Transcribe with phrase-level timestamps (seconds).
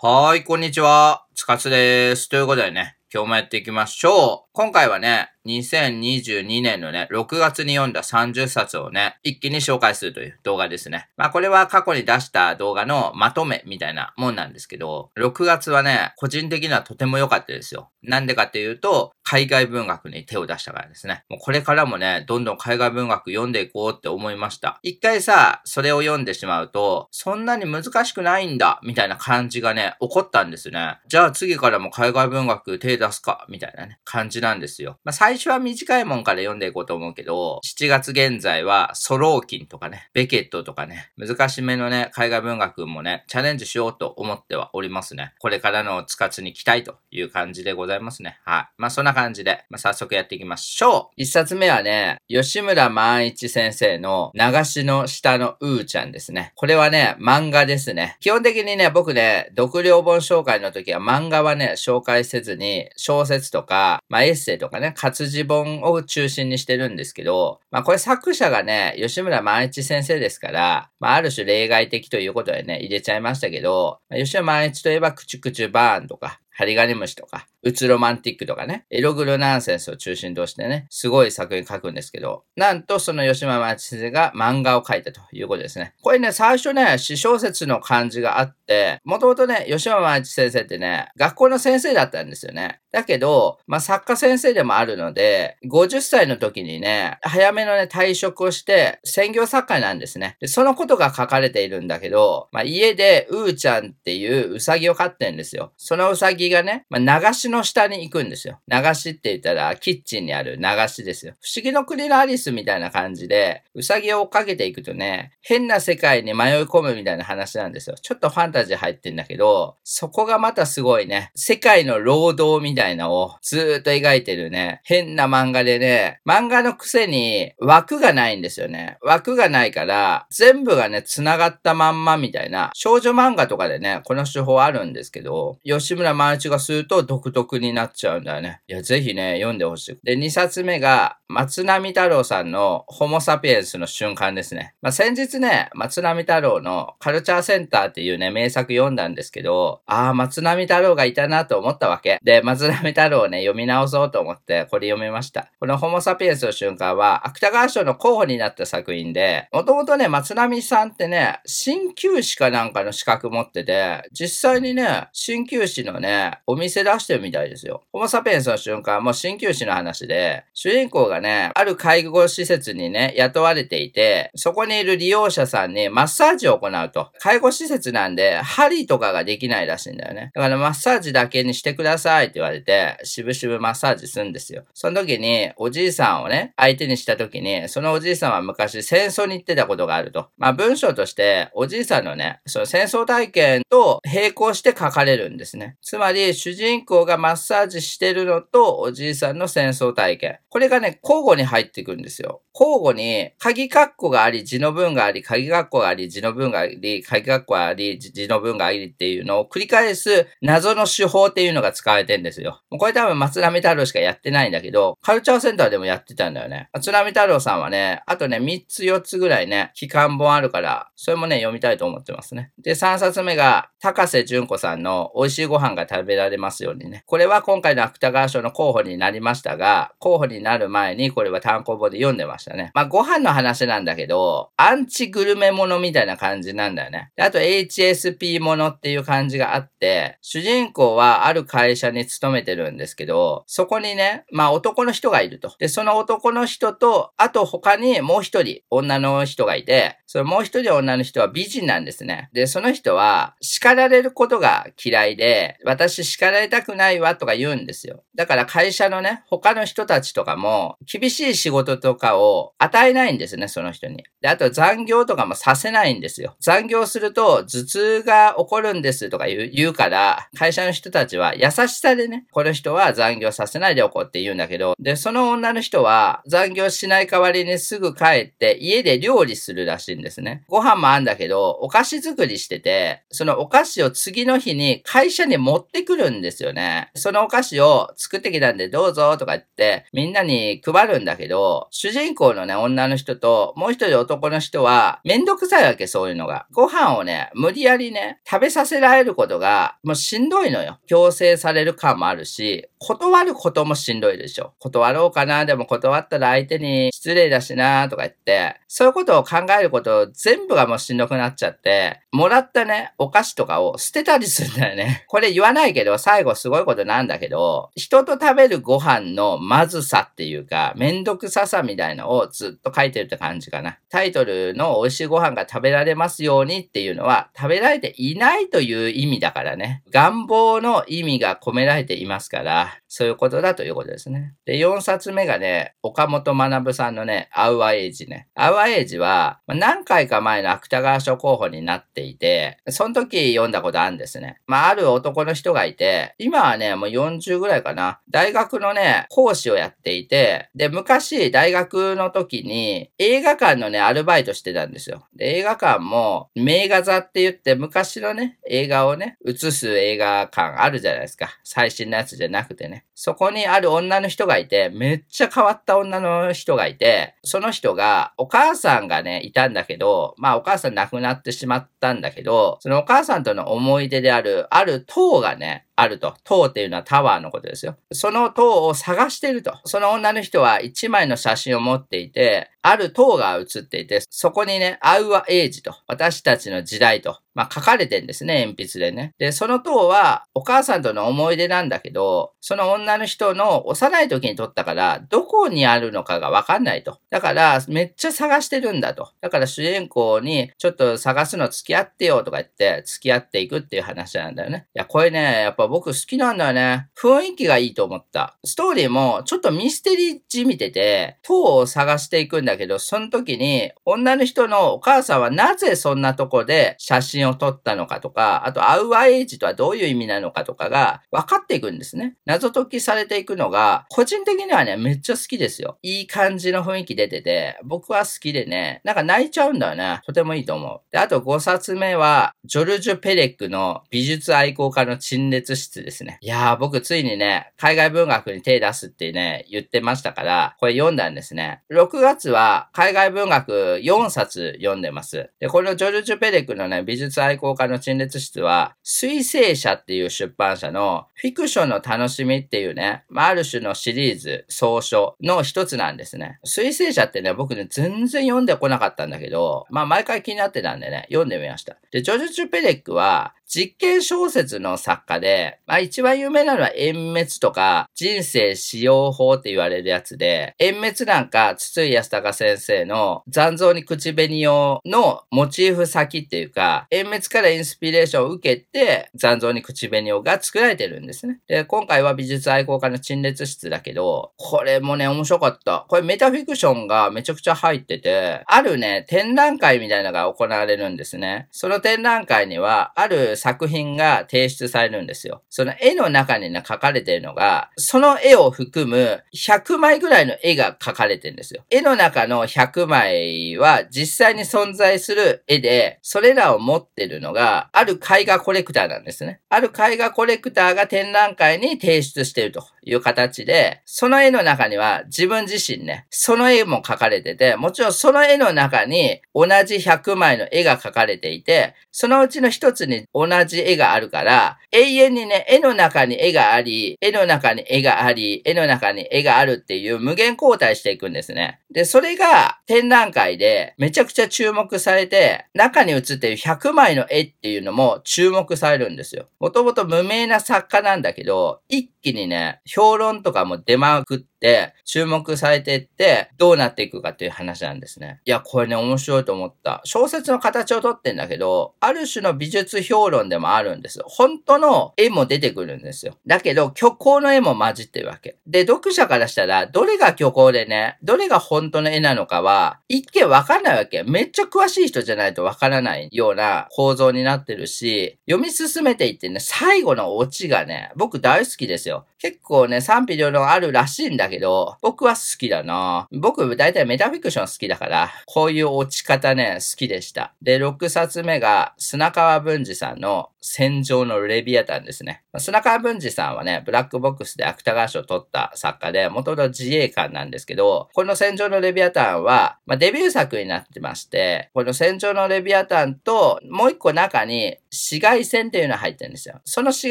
[0.00, 1.26] はい、こんにちは。
[1.34, 2.28] つかつです。
[2.28, 4.47] ということでね、今日もやっていきましょう。
[4.58, 11.08] 今回はね、2022年のね、6月に読んだ30冊をね、一気に紹介するという動画ですね。
[11.16, 17.90] まあこれは過去に出した動画のまとめみたいなもんなんですけど、6月はね、個人的にはとても良かったですよ。
[18.02, 21.22] なんでかっていうと、海外文学に手を出したからですね。
[21.28, 24.80] もうこれからもね、どんどん海外文学読んでいこうって思いました。
[24.82, 30.98] 一回さ、それを読んでしまうと、そんなに難しくないんだ、みたいな感じがね、起こったんですね。
[31.08, 34.98] じゃあ次からも海外文学手出すか、みたいなね、感じなんなんですよ。
[35.04, 45.34] まあ最初は短いもんから読んでいこうと思うけど、7月現在はソローキンとかね、ベケットとかね、難しめのね、海外文学もね、チャレンジしようと思ってはおりますね。
[45.38, 48.38] これからのつかつに期待という感じでございますね。
[48.44, 48.68] はい。
[48.78, 51.14] まあそんな感じで、まあ早速やっていきましょう。
[51.16, 56.52] 一冊目はね、吉村万一先生の流しの下のうーちゃんですね。
[56.54, 58.16] これはね、漫画ですね。
[58.20, 85.94] 基本的にね、僕ね、読量本紹介の時は漫画はね、紹介せずに、小説とか、まあエセイとかね、活字本を中心にしてるんですけど、まあこれ作者がね、吉村万一先生ですから、まあある種例外的ということでね、入れちゃいましたけど、吉村万一といえば、クチュクチュバーンとか、ハリガネムシとか、うつロマンティックとかね、エログロナンセンスを中心としてね、すごい作品書くんですけど、なんとその吉間町先生が漫画を書いたということですね。
[86.02, 92.80] これね、最初ね、詩小説の感じがあって、もともとね、吉間町先生ってね、学校の先生だったんですよね。
[92.90, 100.36] だけど、まあ、作家先生でもあるので、50歳の時にね、早めのね、退職をして、専業作家なんですね。
[100.40, 105.72] で、そのことが書かれているんだけど、まあ、家で、うーちゃんっていううさぎを飼ってんですよ。
[105.76, 108.60] そのうさぎがね、まあ、流しの下に行くんですよ。
[108.68, 111.34] 流しって言ったら、キッチンにある流しですよ。
[111.40, 117.96] 不思議の国のアリスみたいな感じで、うさぎを追っかけていくとね、変な世界に迷い込むみたいな話なんですよ。
[118.00, 128.98] ちょっとファンタジー入ってんだけど、そこがまたすごいね、世界の労働みたいなのをずーっと描いてるね、変な漫画でね、漫画のくせに枠がないんですよね。
[129.02, 138.60] 枠がないから、全部がね、繋がったまんまみたいな、少女漫画とかでね、この手法あるんですけど、吉村万一がすると独特になっちゃうんだよね。
[138.68, 139.98] いや、ぜひね、読んでほしい。
[140.02, 144.74] で、2冊目が、松並太郎さんのホモサピエンスの瞬間ですね。
[144.80, 152.18] まあ、先日ね、松並太郎のカルチャーセンターっていうね、名作読んだんですけど、ああ、松並太郎がいたなと思ったわけ。
[152.22, 155.50] で、松並太郎をね、読み直そうと思ってこれ読みました。
[155.60, 167.82] このホモサピエンスの瞬間は、芥川賞の候補になった作品で、もともとね、松並さんってね、鍼灸師かなんかの資格持ってて、実際にね、鍼灸師のね、お店出してるみたいですよ。
[167.92, 177.10] ホモサピエンスの瞬間もう鍼灸師の話で、主人公がね、ある介護施設にね、雇われていて、そこにいる利用者さんにマッサージを行うと。
[177.18, 180.30] 介護施設なんで、針とかができないらしいんだよね。
[180.34, 184.64] だからマッサージだけにしてくださいって言われて、しぶしぶマッサージするんですよ。
[184.74, 190.28] その時に、おじいさんをね、相手にした時に、そのおじいさんは昔戦争に行ってたことがあると。
[190.36, 195.76] まあ文章として、おじいさんのね、その戦争体験と並行して書かれるんですね。
[195.82, 200.38] つまり、主人公がマッサージしてるのと、おじいさんの戦争体験。
[200.48, 202.42] これがね、交互に入っていくんですよ。
[202.54, 212.62] 交互に、鍵括弧があり、字の文があり、鍵括弧があり、字の文があり、鍵括弧があり、字の文がありっていうのを繰り返す謎の手法っていうのが使われてるんですよ。
[212.70, 216.68] これ多分松並太郎しかやってないんだけど、カルチャーセンターでもやってたんだよね。
[216.72, 222.52] 松並太郎さんはね、あとね、3つ4つぐらいね、期間本あるから、それもね、読みたいと思ってますね。
[222.58, 227.02] で、3冊目が、高瀬淳子さんの美味しいご飯が食べべられますようにね。
[227.06, 232.70] これは今回の芥川賞の候補になりましたが、候補になる前にこれは単行本で読んでましたね。
[232.74, 237.10] まあ、ご飯の話なんだけど、アンチグルメものみたいな感じなんだよね。
[237.18, 245.54] あと HSP ものっていう感じがあって、主人公はある会社に勤めてるんですけど、そこにね、まあ男の人がいると。
[245.58, 252.30] で、その男の人と、あと他にもう一人女の人がいて、そのもう一人女の人は美人なんですね。
[252.32, 255.58] で、その人は叱られることが嫌いで、
[255.88, 258.04] 私叱られたくないわとか言うんですよ。
[258.14, 264.04] だから会社のね、他の人たちとかも厳しい仕事とかを与えないんですね、その人に。
[264.20, 266.36] で、あと残業とかもさせないんですよ。
[266.40, 280.44] 残業すると頭痛が起こるんですとか言うから、会社の人たちは優しさでね、この人は残業させないでおこうって言うんだけど、で、その女の人は残業しない代わりにすぐ帰って家で料理するらしいんですね。
[280.48, 286.90] ご飯もあんだけど、お菓子作りしてて、そのお菓子を次の日に会社に持っててくるんですよね。
[286.94, 296.46] そのお菓子を作ってきたんでどうぞとか言って、みんなに配るんだけど、主人公のね、女の人と、もう一人男の人は、めんどくさいわけ、そういうのが。
[296.52, 300.78] ご飯をね、無理やりね、食べさせられることが、もうしんどいのよ。
[300.86, 304.54] 強制される感もあるし、断ることもしんどいでしょ。
[304.60, 315.04] 断ろうかな、でも断ったら相手に失礼だしな、とか言って、そういうことを考えること全部がもうしんどくなっちゃって、もらったね、お菓子とかを捨てたりするんだよね。
[315.08, 323.78] これ言わないけど、最後すごいことなんだけど、人と食べるご飯のまずさっていうか、めんどくささみたいのをずっと書いてるって感じかな。
[323.90, 329.82] タイトルの美味しいご飯が食べられますようにっていうのは、食べられていないという意味だからね。
[329.90, 334.34] 願望の意味が込められていますから、yeah そういうことだということですね。
[334.46, 338.28] で、4冊目がね、岡本学さんのね、アウアエイジね。
[338.34, 344.40] アウアエイジは、何回か前の芥川賞候補になっていて、その時読んだことあるんですね。
[344.46, 348.00] まあ、ある男の人がいて、今はね、もう40ぐらいかな。
[348.10, 355.06] 大学のね、講師をやっていて、で、昔、大学の時に、映画館のね、アルバイトしてたんですよ。
[355.14, 361.38] で、映画館も、名画座って言って、昔のね、映画をね、映す映画館あるじゃないですか。
[361.44, 362.77] 最新のやつじゃなくてね。
[362.94, 376.14] そこにある女の人がいて、めっちゃ変わった女の人がいて、その人が、お母さんがね、いたんだけど、まあお母さん亡くなってしまったんだけど、そのお母さんとの思い出である、ある塔がね、あると。
[376.24, 377.76] 塔っていうのはタワーのことですよ。
[377.92, 379.54] その塔を探してると。
[379.64, 389.14] その女の人は一枚の写真を持っていて、ある塔が写っていて、そこにね、アウアエイジと、私たちの時代と、まあ書かれてんですね、鉛筆でね。
[389.18, 396.98] で、その塔はお母さんとの思い出なんだけど、その女の人の幼い時に撮ったから、どこにあるのかがわかんないと。
[397.10, 399.10] だから、めっちゃ探してるんだと。
[399.20, 404.66] だから主人公に、ちょっと探すの付き合ってよとか言って、付き合っていくっていう話なんだよね。
[404.74, 406.88] いや、これね、やっぱ僕好きなんだよね。
[406.96, 408.36] 雰囲気がいいと思った。
[408.44, 422.16] ストーリーもちょっとミステリーじみてて、塔を探していくんだけど、その時に女の人のお母さんはなぜそんなとこで写真を撮ったのかとか、あとアウアエイジとはどういう意味なのかとかが分かっていくんですね。
[422.24, 425.78] 謎解きされていくのが、個人的にはね、めっちゃ好きですよ。
[425.82, 430.00] いい感じの雰囲気出てて、僕は好きでね、なんか泣いちゃうんだよね。
[430.06, 430.80] とてもいいと思う。
[430.90, 436.18] で、あと5冊目は、ジョルジュ・ペレックの美術愛好家の陳列室ですね。
[436.22, 441.62] いやー、僕ついにね、海外文学に手出すってね、言ってましたから、これ読んだんですね。
[441.70, 445.30] 6月は海外文学4冊読んでます。
[445.40, 456.38] で、このジョルジュ・ペレックのね、美術愛好家の陳列室は、水星社っていう出版社のフィクションの楽しみっていうね、まあ、ある種のシリーズ、総書の一つなんですね。
[456.44, 461.76] 水星社ってね、僕ね、全然読んでこなかったんだけど、まあ、毎回気になってたんでね、読んでみました。
[461.90, 481.40] で、ジョルジュ・ペレックは、実験小説の作家で、まあ一番有名なのは殲滅とか人生使用法って言われるやつで、殲滅なんか筒井康隆先生の残像に口紅をのモチーフ先っていうか、殲滅からインスピレーションを受けて残像に口紅をが作られてるんですね。
[481.48, 485.86] で、今回は美術愛好家の陳列室だけど、これもね、面白かった。
[485.88, 491.48] これメタフィクションがめちゃくちゃ入ってて、あるね、展覧会みたいなのが行われるんですね。
[491.50, 495.42] その展覧会には、ある作品が提出されるんですよ。
[495.48, 501.64] その絵の中にね、描かれてるのが、その絵を含む100枚ぐらいの絵が描かれてるんですよ。
[501.70, 509.40] 絵の中の100枚は実際に存在する絵で、それらを持ってるのが、ある絵画コレクターなんですね。
[509.48, 531.60] ある絵画コレクターが展覧会に提出してるという形で、その絵の中には自分自身ね、その絵も描かれてて、もちろんその絵の中に同じ100枚の絵が描かれていて、そのうちの一つに同同じ絵があるから、永遠にね、絵の中に絵があり、絵の中に絵があり、絵の中に絵があるっていう無限交代していくんですね。
[531.70, 539.26] で、それが展覧会でめちゃくちゃ注目されて、中に写っている100枚の絵っていうのも注目されるんですよ。
[539.40, 544.37] もともと無名な作家なんだけど、一気にね、評論とかも出まくって、
[544.84, 548.20] 注目されていって、どうなっていくかっていう話なんですね。
[548.24, 549.80] いや、これね、面白いと思った。
[549.84, 554.00] 小説の形をとってんだけど、ある種の美術評論でもあるんです。
[554.04, 556.16] 本当の絵も出てくるんですよ。
[556.26, 558.38] だけど、虚構の絵も混じってるわけ。
[558.46, 564.04] で、読者からしたら、どれが虚構でね、どれが本本当の絵なのかは、一見わかんないわけ。
[564.04, 572.06] めっちゃ詳しい人じゃないとわからないような構造になってるし、読み進めていってね、最後のオチがね、僕大好きですよ。
[572.18, 580.34] 結構ね、賛否両論あるらしいんだけど、僕は好きだな僕、だいたいメタフィクション好きだから、こういう落ち方ね、好きでした。
[580.42, 585.22] で、6冊目が、砂川文治さんの戦場のレビアタンですね。
[585.38, 599.40] 砂川文治さんはね、ブラックボックスで芥川賞を取った作家で、元々自衛官なんですけど、この戦場のレビアタンは、まあ、デビュー作になってまして、この戦場のレビアタンと、もう一個中に、紫外線っていうのが入ってるんですよ。
[599.44, 599.90] その紫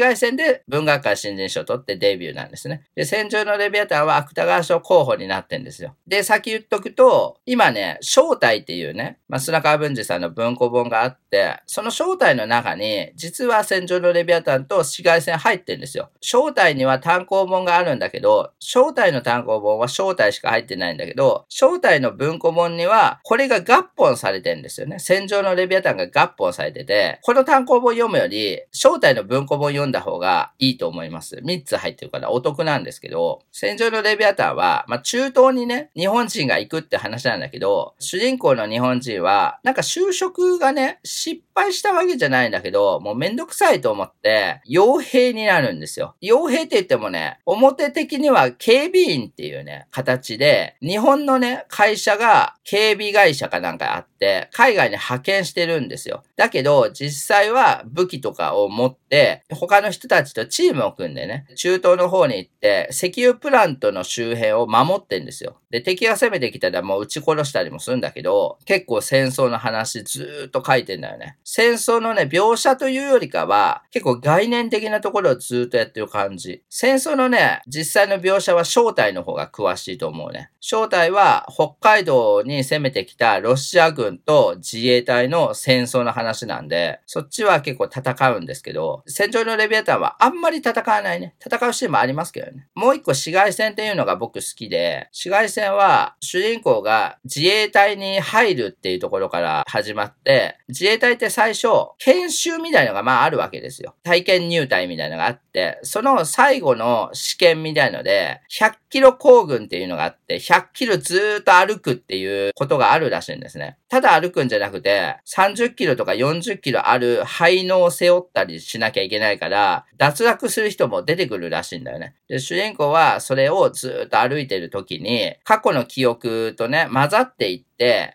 [0.00, 2.84] 外線で文学界新人賞を取ってデビューなんですね。
[2.94, 5.94] で、戦場のレビアタンは芥川賞候補になってんですよ。
[6.06, 16.10] で、先言っとくと、今ね、正体っていうね、まあ、砂川文治さんの文庫本があって、その正体の中に、実は戦場のレビアタンと紫外線入ってるんですよ。
[16.20, 24.98] 正体には単行本があるんだけど、正体の単行本は正体しか入ってないんだけど、正体の文庫本には、これが合本されてるんですよね。
[24.98, 31.36] 戦場のレビアタンが合本されてて、この単行本読むより、正体の文庫本読んだ方がいいと思います。
[31.36, 46.16] 3つ入ってるからお得なんですけど、戦場のレビアタンは、まあ、中東にね、日本人が行くって話なんだけど、主人公の日本人は、なんか就職がね、失敗したわけじゃないんだけど、もうめめんどくさいと思って、傭兵になるんですよ。
[46.22, 56.24] 傭兵って言ってもね、表的には警備員っていうね、形で、日本のね、会社が警備会社かなんかあって、海外に派遣してるんですよ。
[56.36, 65.60] だけど、実際は武器とかを持って、他の人たちとチームを組んでね、中東の方に行って、石油プラントの周辺を守ってんですよ。
[65.70, 71.36] で、敵が攻めてきたらもう撃ち殺したりもするんだけど、結構戦争の話ずーっと書いてんだよね。
[71.44, 76.62] 戦争のね、描写というよりかは、結構概念的なところをずっとやってる感じ。
[76.68, 80.50] 戦争のね、実際の描写は正体の方が詳しいと思うね。
[80.60, 91.34] 正体は北海道に攻めてきたロシア軍と自衛隊の戦争の話なんで、そっちは結構戦うんですけど、戦場のレビアタンはあんまり戦わないね。
[91.44, 92.66] 戦うシーンもありますけどね。
[92.74, 103.94] もう一個紫外線っていうのが僕好きで、紫外線は主人公が自衛隊に入るっていうところから始まって、自衛隊って最初、研修みたいなのがまああるわけですよ。
[104.02, 113.78] 体験入隊みたいなのがあって、その最後の試験みたいので、100キロ行軍っていうのがあって、100キロずーっと歩くっていうことがあるらしいんですね。
[113.88, 122.14] ただ歩くんじゃなくて、30キロとか40キロある肺のを背負ったりしなきゃいけないから、脱落する人も出てくるらしいんだよね。
[122.28, 127.67] で、主人公はそれをずっと歩いてる時に、過去の記憶とね、混ざっていって、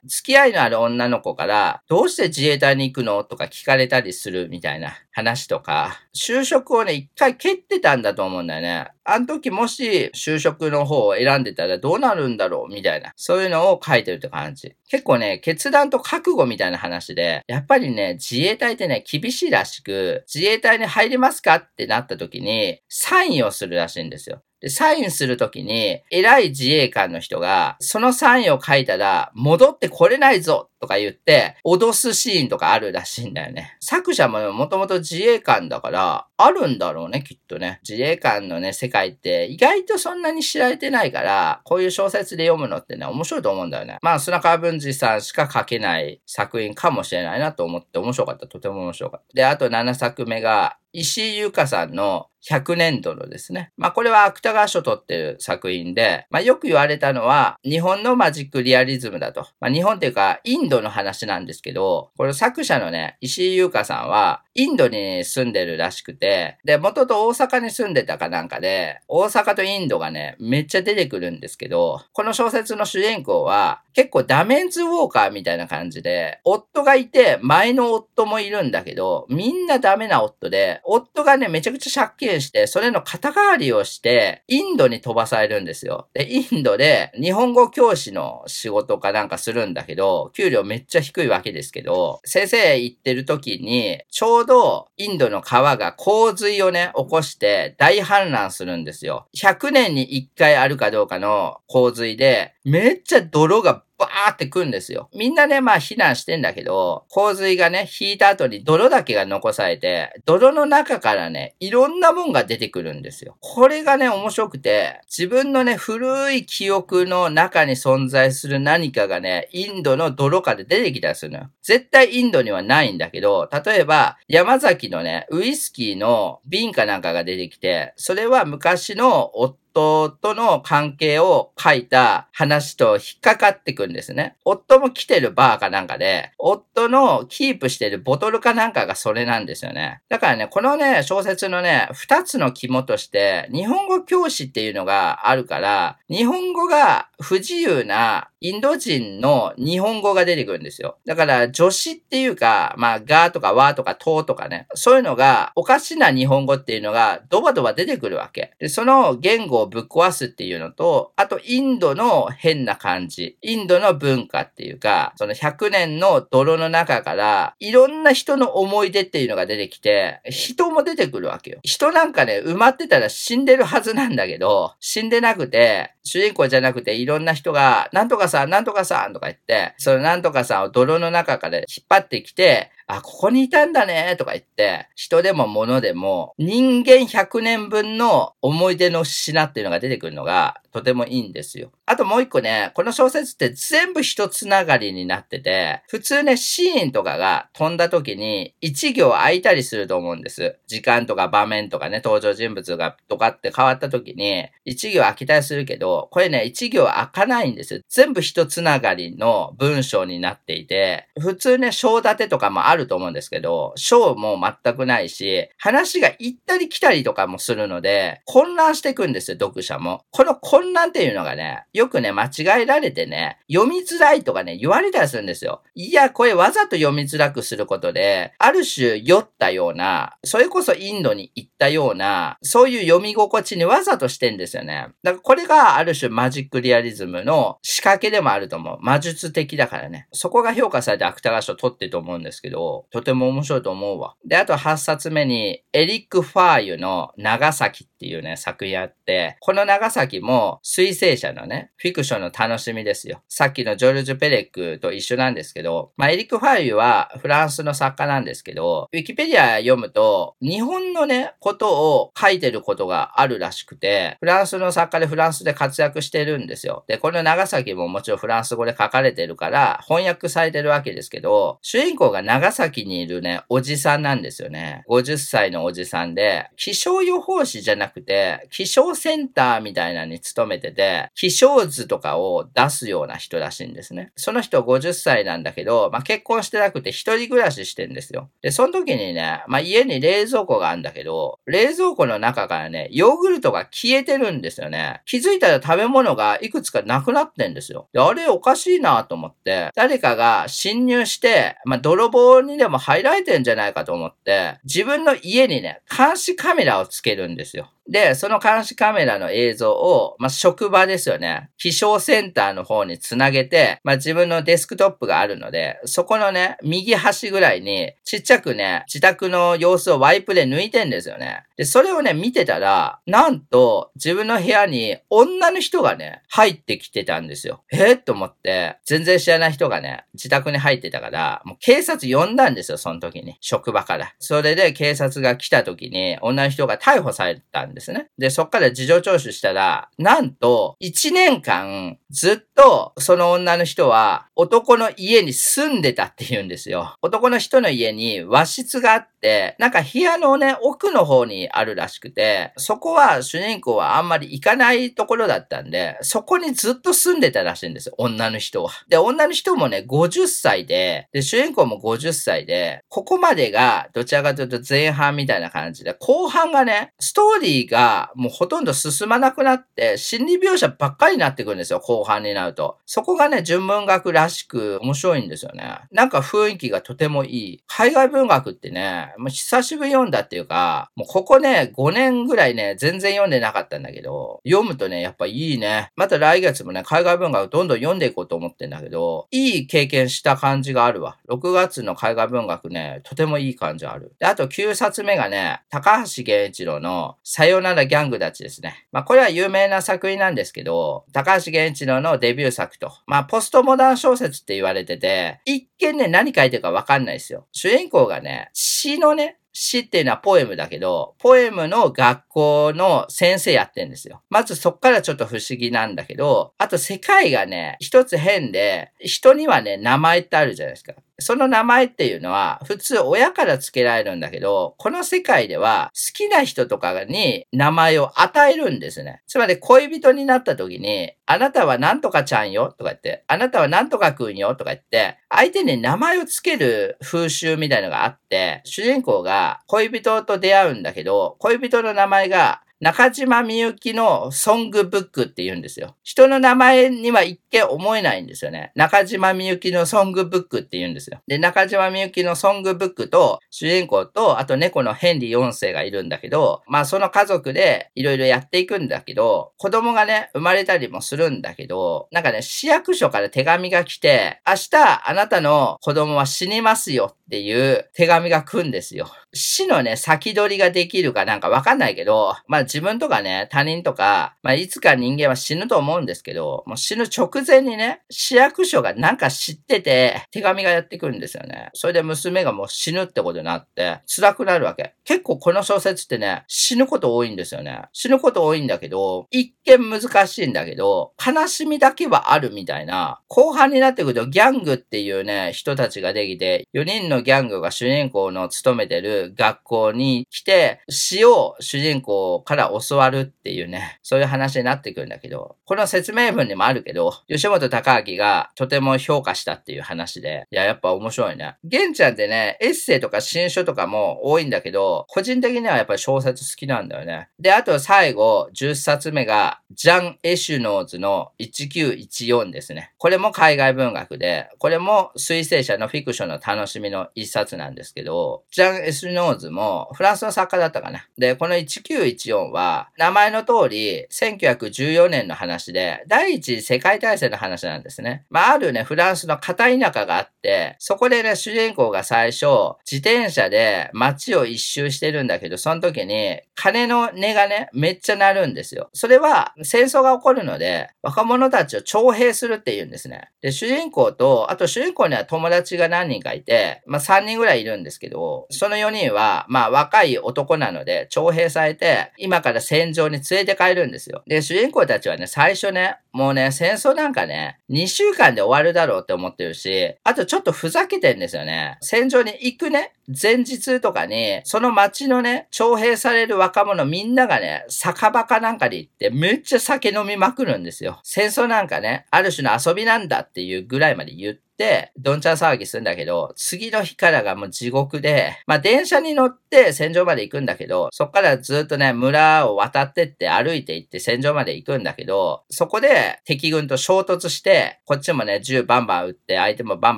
[0.06, 3.24] 付き合いのある女の子から、どうして自衛隊に行くの？
[3.24, 8.88] とか聞かれたりするみたいな話とか、就職をね、一回蹴ってたんだと思うんだよね。
[9.06, 13.14] あの時もし就職の方を選んでたらどうなるんだろうみたいな。
[13.16, 14.76] そういうのを書いてるって感じ。
[14.90, 21.56] 結構ね、決断と覚悟みたいな話で、やっぱりね、自衛隊ってね、厳しいらしく、自衛隊に入りますか？
[21.56, 24.42] ってなった時に、サインをするらしいんですよ。
[24.64, 33.76] で、サインするときに、偉い自衛官の人が、そのサインを書いたら、戻ってこれないぞとか言って、脅すシーンとかあるらしいんだよね。
[33.82, 37.82] 作者ももともと自衛官だから、あるんだろうね、きっとね。
[37.88, 43.98] 自衛官のね、世界って意外とそんなに知られてないから、こういう小説で読むのってね、面白いと思うんだよね。
[44.02, 48.48] まあ、砂川文治さんしか書けない作品かもしれないなと思って面白かった。
[48.48, 49.34] とても面白かった。
[49.34, 53.72] で、あと7作目が、石井優香さんの100年度のですね。
[53.78, 59.48] まあこれは芥川賞取ってる作品で、まあよく言われたのは日本のマジックリアリズムだと。
[59.60, 86.08] まあ日本っていうかインドの話なんですけど、これ作者のね、石井優香さんはインドに住んでるらしくて、で、元と大阪に住んでたかなんかで、大阪とインドがね、めっちゃ出てくるんですけど、この小説の主人公は結構ダメンズウォーカーみたいな感じで、夫がいて前の夫もいるんだけど、みんなダメな夫で、夫がね、めちゃくちゃ借金して、それの肩代わりをして、インドに飛ばされるんですよ。
[86.14, 99.28] で、インドで日本語教師の仕事かなんかするんだけど、給料めっちゃ低いわけですけど、先生行ってる時に、ちょうどインドの川が洪水をね、起こして大氾濫するんですよ。
[99.36, 105.10] 100年に1回あるかどうかの洪水で、めっちゃ泥がバーってくんですよ。
[105.14, 113.38] みんなね、まあ避難してんだけど、洪水がね、引いた後に泥だけが残されて、泥の中からね、いろんなもんが出てくるんですよ。
[113.40, 121.50] これがね、面白くて、自分のね、古い記憶の中に存在する何かがね、インドの泥から出てきたりするのよ。
[121.62, 134.36] 絶対インドにはないんだけど、例えば、山崎のね、ウイスキーの瓶かなんかが出てきて、それは昔の夫夫との関係を書いた話と引っかかってくんですね。
[134.46, 140.02] 夫も来てるバーかなんかで、夫のキープしてるボトルかなんかがそれなんですよね。
[140.10, 150.98] だからね、このね、小説のね、二つの肝として、日本語教師っていうのがあるから、日本語が不自由なインド人の日本語が出てくるんですよ。
[151.06, 158.54] だから、助詞っていうか、まあ、がとかわとかととかね、そういうのが、おかしな日本語っていうのが、ドバドバ出てくるわけ。
[158.60, 171.60] で、その言語をぶっ壊すっていうのと、あと、インドの変な感じ、インドの文化っていうか、その100年の泥の中から、いろんな人の思い出っていうのが出てきて、人も出てくるわけよ。
[171.64, 191.72] 人なんかね、埋まってたら死んでるはずなんだけど、死んでなくて、主人公じゃなくていろんな人が、なんとかさん、なんとかさんとか言って、そのなんとかさんを泥の中から引っ張ってきて、あ、ここにいたんだね、とか言って、人でも物でも、人間100年分の思い出の品っていうのが出てくるのが、とてもいいんですよ。
[191.86, 200.58] あともう一個ね、この小説って全部一つながりになってて、普通ね、シーンとかが飛んだ時に一行空いたりすると思うんです。
[200.66, 207.82] 時間とか場面とかね、登場人物がとかって変わった時に、一行空きたりするけど、これね、一行開かないんですよ。
[207.88, 220.06] 全部一つながりの文章になっていて、普通ね、章立てとかもあると思うんですけど、章も全くないし、話が行ったり来たりとかもするので、混乱していくんですよ、読者も。
[220.12, 225.62] この混乱っていうのがね、よくね、間違えられてね、読みづらいとかね、言われたりするんですよ。
[225.76, 234.88] いや、これわざと読みづらくすることで、ある種酔ったような、それこそインドに行ったような、そういう読み心地にわざとしてんですよね。
[235.04, 238.78] だからこれがある種マジックリアリズムの仕掛けでもあると思う。
[238.82, 240.08] 魔術的だからね。
[240.12, 244.16] そこが評価されて芥川賞取ってると思うんですけど、とても面白いと思うわ。
[244.26, 253.22] で、あと8冊目に、エリック・ファーユの長崎っていうね、作品あって、この長崎も水星者のね、フィクションの楽しみですよ。
[253.30, 266.86] さっきのジョルジュ・ペレックと一緒なんですけど、まあ、エリック・ファーユはフランスの作家なんですけど、ウィキペディア読むと、日本のね、ことを書いてることがあるらしくて、フランスの作家でフランスで活躍してるんですよ。
[266.88, 274.84] で、この長崎ももちろんフランス語で書かれてるから、翻訳されてるわけですけど、主人公が長崎にいるね、おじさんなんですよね。
[274.90, 284.12] 50歳のおじさんで、気象予報士じゃなくて、気象センターみたいなのに勤めてて、気象図とかを出すような人らしいんですね。
[284.16, 288.30] その人50歳なんだけど、まあ、結婚してなくて一人暮らししてんですよ。
[288.42, 295.02] で、その時にね、まあ、家に冷蔵庫があるんだけど、冷蔵庫の中からね、ヨーグルトが消えてるんですよね。
[295.06, 297.88] 気づいたら食べ物がいくつかなくなってんですよ。
[297.94, 307.72] で、あれおかしいなと思って、誰かが侵入して、まあ、泥棒にでも入られてんじゃないかと思って、自分の家にね、監視カメラをつけるんですよ。
[307.90, 311.50] で、その監視カメラの映像を、まあ、職場ですよね。
[311.58, 321.44] 気象センターの方につなげて、まあ、自分のデスクトップがあるので、そこのね、右端ぐらいに、ちっちゃくね、自宅の様子をワイプで抜いてんですよね。
[321.58, 327.64] で、それをね、見てたら、なんと、自分の部屋に女の人がね、入ってきてたんですよ。
[327.72, 327.94] え？
[327.94, 333.36] ー、と思って、全然知らない人がね、自宅に入ってたから、もう警察呼んだんですよ、その時に。
[333.42, 334.14] 職場から。
[334.20, 338.08] それで警察が来た時に、女の人が逮捕されたんですですね。
[338.18, 346.96] で、そっから事情聴取したら、なんと、1年間、ずっと、その女の人は、男の家に住んでたって言うんですよ。
[347.02, 358.72] 男の人の家に和室があって、なんか部屋のね、奥の方にあるらしくて、そこは主人公はあんまり行かないところだったんで、そこにずっと住んでたらしいんですよ、女の人は。
[358.90, 372.78] で、女の人もね、50歳で、で、主人公も50歳で、ここまでが、どちらかというと前半みたいな感じで、後半がね、ストーリーがもうほとんど進まなくなって、心理描写ばっかりになってくるんですよ、後半になると。
[372.86, 375.80] そこがね、純文学らしく面白いんですよね。
[375.92, 377.64] なんか雰囲気がとてもいい。
[377.68, 385.92] 海外文学ってね、もう久しぶり読んだっていうか、もうここね、5年ぐらいね、全然読んでなかったんだけど、読むとね、やっぱいいね。
[385.96, 391.18] また来月もね、海外文学どんどん読んでいこうと思ってんだけど、いい経験した感じがあるわ。
[391.30, 394.14] 6月の海外文学ね、とてもいい感じある。
[394.20, 398.88] で、あと9冊目がね、高橋源一郎のさよならギャングたちですね。
[398.92, 407.48] まあ、これは有名な作品なんですけど、高橋源一郎のデビュー作と、まあ、ポストモダン小説って言われてて、一見ね、何書いてるかわかんないですよ。
[407.52, 414.24] 主人公がね、詩のね、詩っていうのはポエムだけど、ポエムの学校の先生やってんですよ。
[414.30, 420.94] まずそっからちょっと不思議なんだけど、あと世界がね、一つ変で、人にはね、名前ってあるじゃないですか。
[421.20, 429.22] その名前っていうのは普通親から付けられるんだけど、この世界では好きな人とかに名前を与えるんですね。
[429.28, 445.96] つまり恋人になった時に、あなたはなんとかちゃんよとか言って、あなたはなんとかくんよとか言って、相手に名前を付ける風習みたいのがあって、主人公が恋人と出会うんだけど、恋人の名前が中島みゆきのソングブックって言うんですよ。
[446.04, 448.74] 人の名前には一見思えないんですよね。
[448.76, 451.22] 中島みゆきのソングブックって言うんですよ。
[451.26, 469.08] で、中島みゆきのソングブックと主人公と、あと猫のヘンリー4世がいるんだけど、まあその家族でいろいろやっていくんだけど、子供がね、生まれたりもするんだけど、なんかね、市役所から手紙が来て、明日あなたの子供は死にますよっていう手紙が来るんですよ。
[469.34, 481.70] 死のね、先取りができるかなんかわかんないけど、まあ自分とかね、他人とか、まあいつか人間は死ぬと思うんですけど、もう死ぬ直前にね、市役所がなんか知ってて、手紙がやってくるんですよね。
[481.74, 484.94] それで娘がもう死ぬってことになって、辛くなるわけ。
[485.04, 487.84] 結構この小説ってね、死ぬこと多いんですよね。
[487.92, 511.56] 死ぬこと多いんだけど、一見難しいんだけど、悲しみだけはあるみたいな、後半になってくるとギャングっていうね、人たちができて、4人のギャングが主人公の勤めてる学校に来て、死を主人公から教わるっていうね、そういう話になってくるんだけど、この説明文にもあるけど、吉本隆明がとても評価したっていう話で、いや、やっぱ面白いね。
[511.64, 517.30] 玄ちゃんってね、エッセイとか新書とかも多いんだけど、個人的にはやっぱり小説好きなんだよね。
[517.40, 522.94] で、あと最後、10冊目が、ジャン・エシュノーズの1914ですね。
[522.98, 531.08] これも海外文学で、これも水星者のフィクションの楽しみの一冊なんですけど、ジャン・エシュノーズもフランスの作家だったかな。
[531.18, 538.26] で、この1914は、名前の通り、1914年の話で、第一次世界大戦の話なんですね。
[538.30, 542.46] まあ、あるね、フランスの片田舎があって、そこでね、主人公が最初、
[542.90, 548.90] 自転車で街を一周してるんだけど、その時に、鐘の音がね、めっちゃ鳴るんですよ。
[548.94, 553.30] それは、戦争が起こるので、若者たちを徴兵するって言うんですね。
[553.42, 564.24] で、主人公と、あと主人公には友達が何人かいて、まあ3人ぐらいいるんですけど、その4人は、まあ若い男なので、徴兵されて、今から戦場に連れて帰るんですよ。
[564.28, 571.78] で、主人公たちはね、最初ね、もうね、戦争なんかね、2週間で終わるだろうって思ってるし、あとちょっとふざけてんですよね。
[571.82, 581.00] 戦場に行くね、前日とかに、その街のね、徴兵される若者みんながね、酒場かなんかに行ってめっちゃ酒飲みまくるんですよ。
[581.04, 584.53] 戦争なんかね、ある種の遊びなんだっていうぐらいまで言って、
[584.98, 599.98] どんちゃん騒ぎするんだけど、次の日からがもう地獄で、まあ電車に乗って戦場まで行くんだけど、そっからずっとね、村を渡ってって歩いて行って戦場まで行くんだけど、そこで敵軍と衝突して、こっちもね、銃バンバン撃って、相手もバン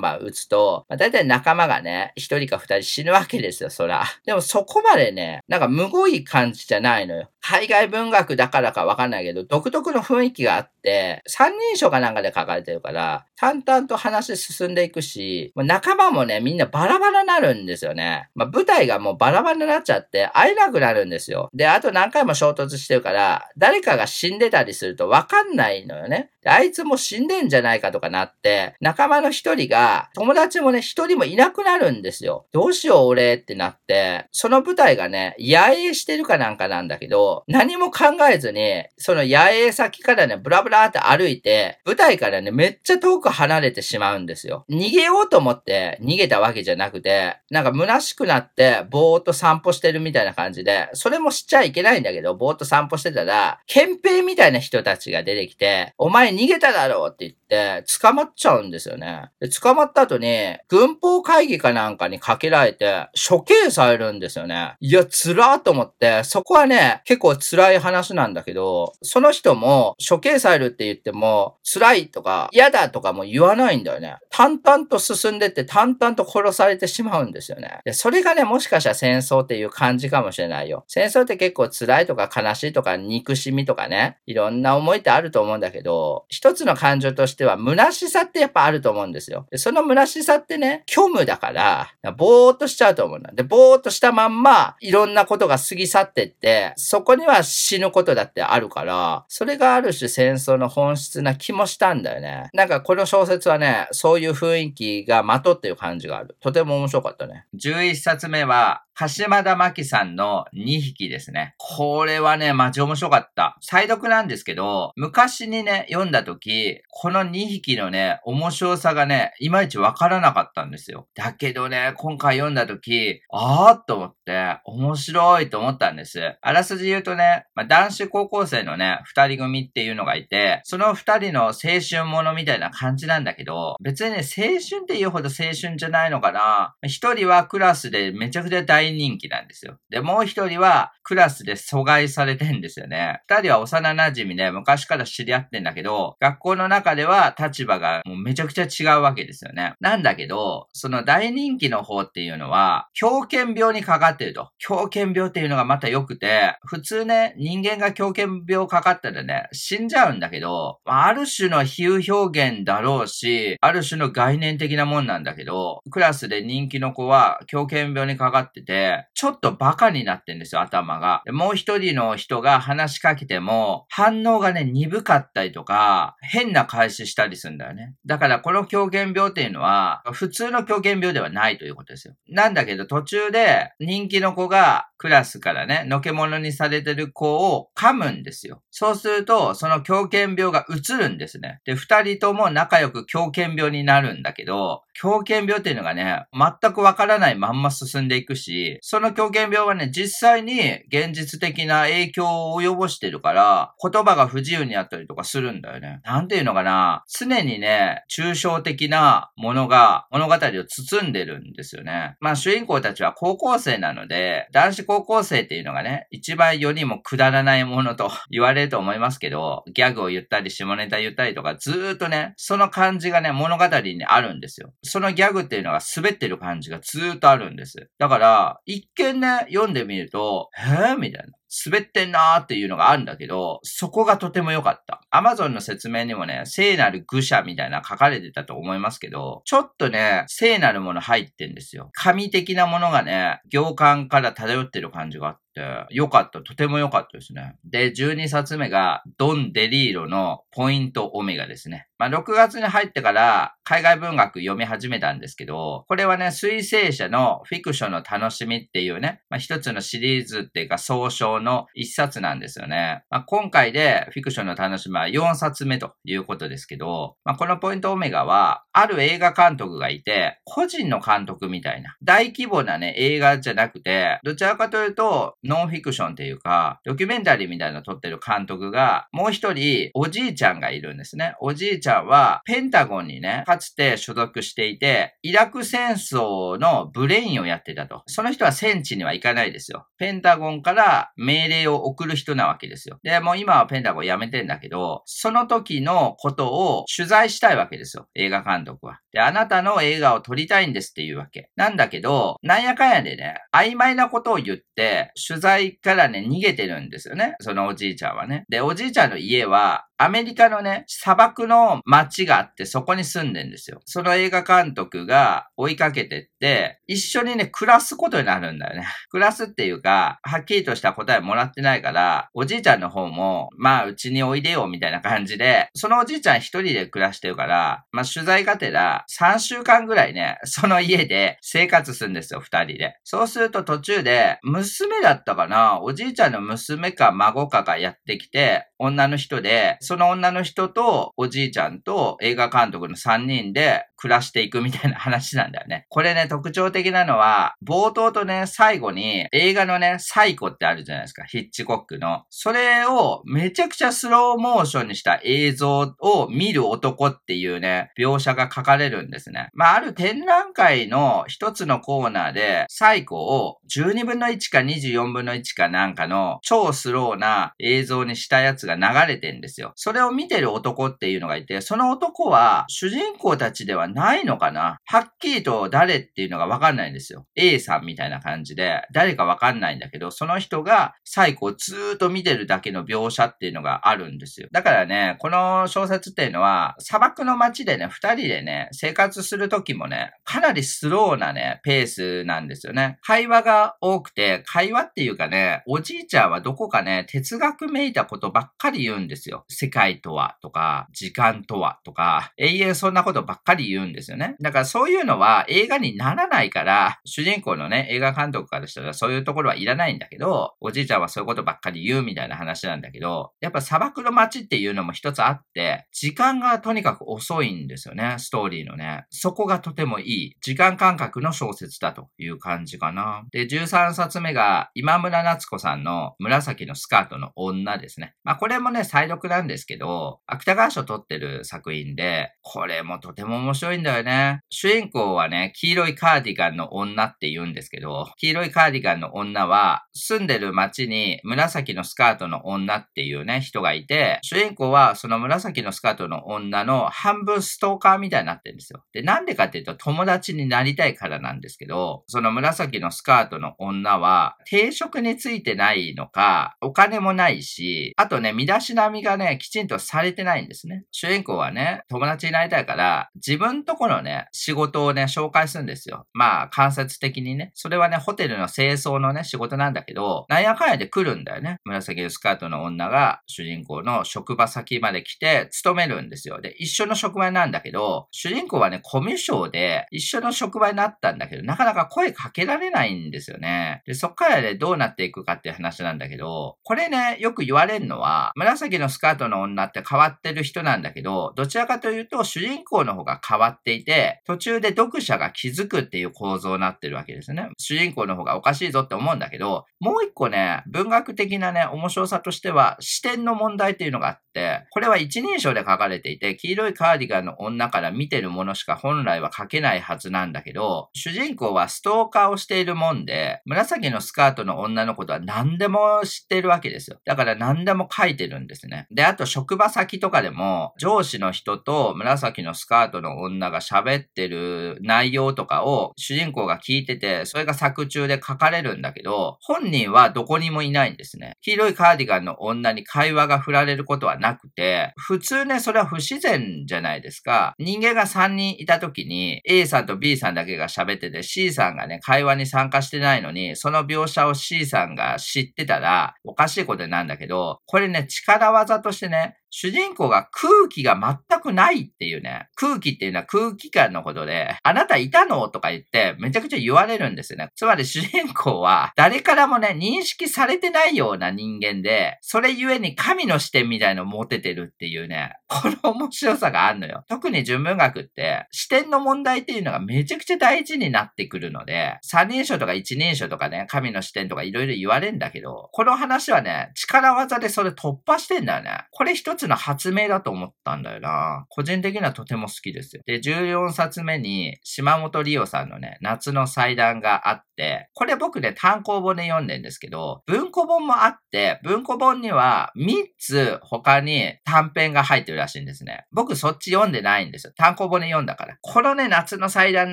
[0.00, 4.04] バン撃つと、まあ大体仲間がね、一人か二人死ぬわけですよ、そら。
[4.24, 7.30] でもそこまでね、なんかむごい感じじゃないのよ。
[7.48, 18.30] 海外文学だからかわかんないけど、独特の雰囲気があって、三人称かなんかで書かれてるから、淡々と話進んでいくし、仲間もね、みんなバラバラになるんですよね。
[18.34, 21.48] まあ、舞台がもうバラバラになっちゃって会えなくなるんですよ。
[21.54, 26.30] で、あと何回も衝突してるから、誰かが死んでたりするとわかんないのよね。
[26.48, 32.46] あいつも死んでんじゃないかとかなって、仲間の一人が、友達もね、一人もいなくなるんですよ。
[32.52, 44.64] どうしよう俺ってなって、その舞台がね、野営してるかなんかなんだけど、何も考えずに、その野営先からね、ブラブラって歩いて、舞台からね、めっちゃ遠く離れてしまうんですよ。
[44.70, 59.30] 逃げようと思って逃げたわけじゃなくて、なんか虚しくなって、ぼーっと散歩してるみたいな感じで、それもしちゃいけないんだけど、ぼーっと散歩してたら、憲兵みたいな人たちが出てきて、お前逃げただろうって言って、捕まっちゃうんですよね。
[59.40, 64.76] で、捕まった後に、軍法会議かなんかにかけられて、処刑されるんですよね。
[64.80, 74.16] いや、辛ーと思って、そこはね、結構辛い話なんだけど、その人も処刑されるって言っても、辛いとか嫌だとかも言わないんだよね。
[74.30, 77.80] 淡々と進んでって淡々と殺されてしまうんですよね。
[77.84, 80.84] で、それがね、もしかしたら戦争っていう感じかもしれないよ。
[80.88, 89.46] 戦争って結構辛いとか悲しいとか憎しみとかね、いろんな思いってあると思うんだけど、一つの感情としては虚しさってやっぱあると思うんですよ。
[89.56, 93.30] その虚しさってね、虚無だから、ぼーっとしちゃうと思うんだ。
[93.32, 102.50] で、ぼーっとしたまんま、いろんなことが過ぎ去ってって、そこには死ぬことだってあるから、それがある種戦争の本質な気もしたんだよね。
[102.52, 106.36] なんかこの小説はね、そういう雰囲気がまとっていう感じがある。
[106.40, 107.46] とても面白かったね。
[107.54, 111.54] 11冊目は、鹿島田真紀さんの2匹ですね。
[111.58, 113.58] これはね、マジ面白かった。
[113.60, 121.08] 再読なんですけど、昔にね、読んだだ時、この2匹のね、面白さがね、いまいちわからなかったんですよ。
[121.14, 126.36] だけどね、今回読んだ時、あーっと思って、面白いと思ったんです。
[126.40, 131.52] あらすじ言うとね、まあ、男子高校生のね、二人組っていうのがいて、その二人の青
[131.88, 136.74] 春ものみたいな感じなんだけど、別にね、青春って言うほど青春じゃないのかな。
[136.82, 139.78] 一人はクラスでめちゃくちゃ大人気なんですよ。
[139.90, 143.20] で、もう一人はクラスで阻害されてんですよね。
[143.28, 149.74] 二人は幼馴染で昔から知り合ってんだけど、学校の中では立場がもうめちゃくちゃ違うわけですよね。
[149.80, 154.50] なんだけど、その大人気の方っていうのは、狂犬病にかかってると。
[154.58, 171.22] 狂犬病っていうのがまた良くて、普通ね、人間が狂犬病かかったらね、死んじゃうんだけど、ある種の比喩表現だろうし、ある種の概念的なもんなんだけど、クラスで人気の子は狂犬病にかかってて、ちょっとバカになってんですよ、頭が。
[171.32, 175.85] もう一人の人が話しかけても、反応がね、鈍かったりとか、
[176.20, 177.94] 変な返ししたりするんだよね。
[178.06, 182.14] だからこの狂犬病っていうのは、普通の狂犬病ではないということですよ。
[182.28, 188.62] なんだけど途中で人気の子がクラスからね、のけ者にされてる子を噛むんですよ。
[188.70, 191.60] そうすると、その狂犬病が移るんですね。
[191.64, 206.00] で、二人とも仲良く狂犬病になるんだけど、狂犬病っていうのがね、全くわからないまんま進んでいくし、その狂犬病はね、実際に現実的な影響を及ぼしてるから、言葉が不自由になったりとかするんだよね。
[206.04, 212.16] なんていうのかな、常にね、抽象的なものが物語を包んでるんですよね。
[212.20, 224.72] まあ主人公たちは高校生なので、男子高校生っていうのがね、一番世にもくだらないものと 言われると思いますけど、ギャグを言ったり下ネタ言ったりとかずーっとね、その感じがね、物語にあるんですよ。
[224.82, 227.90] そのギャグっていうのが滑ってる感じがずーっとあるんです。
[227.98, 231.32] だから、一見ね、読んでみると、へぇみたいな。
[231.64, 235.00] 滑ってんなーっていうのがあるんだけど、そこがとても良かった。
[235.10, 241.90] アマゾンの説明にもね、聖なる愚者みたいな書かれてたと思いますけど、ちょっとね、聖なるもの入ってんですよ。
[241.92, 245.45] 神的なものがね、行間から漂ってる感じがあって、
[245.90, 246.40] 良かった。
[246.40, 247.56] とても良かったですね。
[247.64, 251.88] で、12冊目が、ドン・デリーロのポイント・オメガですね。
[251.98, 263.02] まあ、6月に入ってから海外文学読み始めたんですけど、これはね、水星者のフィクションの楽しみっていうね、まあ、一つのシリーズっていうか総称の一冊なんですよね。
[263.08, 281.34] まあ、今回でフィクションの楽しみは4冊目ということですけど、まあ、このポイントオメガは、ある映画監督がいて、個人の監督みたいな、大規模なね、映画じゃなくて、どちらかというと、ノンフィクションっていうか、ドキュメンタリーみたいなの撮ってる監督が、もう一人、おじいちゃんがいるんですね。
[281.40, 288.02] おじいちゃんは、ペンタゴンにね、かつて所属していて、イラク戦争のブレインをやってたと。
[288.06, 289.86] その人は戦地には行かないですよ。
[289.98, 292.98] ペンタゴンから命令を送る人なわけですよ。
[293.02, 298.08] で、もう今はペンタゴン辞めてんだけど、その時のことを取材したいわけですよ。
[298.14, 299.00] 映画監督は。
[299.12, 301.50] で、あなたの映画を撮りたいんですっていうわけ。
[301.56, 307.36] なんだけど、なんやかんやでね、曖昧なことを言って、取材からね、逃げてるんですよね。
[307.40, 308.44] そのおじいちゃんはね。
[308.48, 313.80] で、おじいちゃんの家は、アメリカのね、砂漠の街があってそこに住んでんですよ。
[313.86, 318.86] その映画監督が追いかけてって、一緒にね、暮らすことになるんだよね。
[319.08, 332.96] 暮らすっていうか、はっきりとした答えもらってないから、おじいちゃんの方も、まあ、うちにおいでよ、みたいな感じで、そのおじいちゃん一人で暮らしてるから、まあ、取材がてら、3週間ぐらいね、その家で生活するんですよ、二人で。
[333.02, 335.82] そうすると途中で、娘だったかな。
[335.82, 345.86] おじいちゃんの娘か孫かがやってきて、女の人で、その女の人とおじいちゃんと映画監督の3人で暮らしていくみたいな話なんだよね。
[345.88, 351.24] これね、特徴的なのは、冒頭とね、最後に映画のね、サイコってあるじゃないですか。
[351.24, 352.22] ヒッチコックの。
[352.30, 359.48] それをめちゃくちゃスローモーションにした映像を見る男っていうね、描写が書かれるんですね。
[359.54, 369.72] まあ、ある展覧会の一つのコーナーで、サイコを12分の1か24分の1かなんかの超スローな映像にしたやつが流れてんですよ。
[369.76, 374.78] それを見てる男っていうのがいて、その男は主人公たちではないのかな？
[374.84, 377.26] はっきりと誰っていうのがわかんないんですよ。
[377.36, 384.48] A さんみたいな感じで、誰かわかんないんだけど、その人がサイコをずーっと見てるだけの描写っていうのがあるんですよ。
[384.52, 392.98] だからね、この小説っていうのは、砂漠の街でね、二人でね、生活する時もね、かなりスローなね、ペースなんですよね。
[393.02, 399.44] 会話が多くて、会話っていうかね、おじいちゃんはどこかね、哲学めいたことばっかり言うんですよ。
[399.48, 404.36] 世界とはとか、時間とはとか、永遠そんなことばっかり言うんですよね。
[404.40, 419.04] だからそういうのは映画にならないから、主人公のね、映画監督からしたらそういうところはいらないんだけど、おじいちゃんはそういうことばっかり言うみたいな話なんだけど、やっぱ砂漠の街っていうのも一つあって、時間がとにかく遅いんですよね、ストーリーのね。
[419.10, 423.24] そこがとてもいい、時間感覚の小説だという感じかな。
[423.32, 428.14] で、13冊目が今村夏子さんの紫のスカートの女ですね。
[428.24, 434.38] まあこれもね、再読なんですけど、芥川賞取ってる作品で、これもとても面白いんだよね。
[434.50, 448.84] 主人公はね、黄色いカーディガンの女って言うんですけど、黄色いカーディガンの女は、住んでる街に紫のスカートの女っていうね、人がいて、主人公はその紫のスカートの女の半分ストーカーみたいになってるんですよ。
[448.92, 460.84] で、なんでかっていうと友達になりたいからなんですけど、その紫のスカートの女は、定職についてないのか、お金もないし、あとね、身だしなみがね、きちんとされてないんですね。
[460.92, 466.06] 主人公はね、友達になりたいから、自分とこのね、仕事をね、紹介するんですよ。
[466.12, 467.50] まあ、間接的にね。
[467.54, 471.56] それはね、ホテルの清掃のね、仕事なんだけど、なんやかんやで来るんだよね。
[471.64, 476.40] 紫のスカートの女が主人公の職場先まで来て勤めるんですよ。
[476.40, 483.82] で、一緒の職場なんだけど、主人公はね、コミュ障で一緒の職場になったんだけど、なかなか声かけられないんですよね。
[483.86, 497.48] で、そっからね、どうなっていくかっていう話なんだけど、これね、よく言われるのは、紫のスカートの女って変わってる人なんだけど、どちらかというと主人公の方が変わっていて、途中で読者が気づくっていう構造になってるわけですね。
[497.58, 504.25] 主人公の方がおかしいぞって思うんだけど、もう一個ね、文学的なね、面白さとしては、視点の問題っていうのがあって、
[504.70, 516.98] これは一人称で書かれていて、黄色いカーディガンの女から見てるものしか本来は書けないはずなんだけど、主人公はストーカーをしているもんで、紫のスカートの女のことは何でも知ってるわけですよ。
[517.04, 518.86] だから何でも書いてるんですね。
[518.90, 531.32] で、あと職場先とかでも、上司の人と紫のスカートの女が喋ってる内容とかを主人公が聞いてて、それが作中で書かれるんだけど、本人はどこにもいないんですね。
[531.40, 537.54] 黄色いカーディガンの女に会話が振られることはないなくて、普通ね、それは不自然じゃないですか。
[537.58, 557.48] 人間が3人いた時に、A さんと B さんだけが喋ってて、C さんがね、会話に参加してないのに、その描写を C さんが知ってたら、おかしいことなんだけど、これね、力技としてね、主人公が空気が全くないっていうね、空気っていうのは空気感のことで、あなたいたのとか言ってめちゃくちゃ言われるんですよね。
[557.56, 567.04] つまり主人公は誰からもね、認識されてないような人間で、それゆえに神の視点みたいのを持ててるっていうね、この面白さがあるのよ。
[567.08, 578.84] 特に純文学って視点の問題っていうのがめちゃくちゃ大事になってくるので、三人称とか一人称とかね、神の視点とかいろいろ言われるんだけど、この話はね、力技でそれ突破してんだよね。
[578.90, 581.46] これ一つの発明だと思ったんだよな。
[581.48, 583.02] 個人的にはとても好きですよ。
[583.06, 596.06] で、14冊目に島本理央さんのね、夏の祭壇があって、これ僕ね、単行本で読んでんですけど、文庫本もあって、文庫本には3つ他に短編が入ってるらしいんですね。
[596.12, 597.52] 僕そっち読んでないんですよ。
[597.56, 598.56] 単行本で読んだから。
[598.60, 599.92] このね、夏の祭壇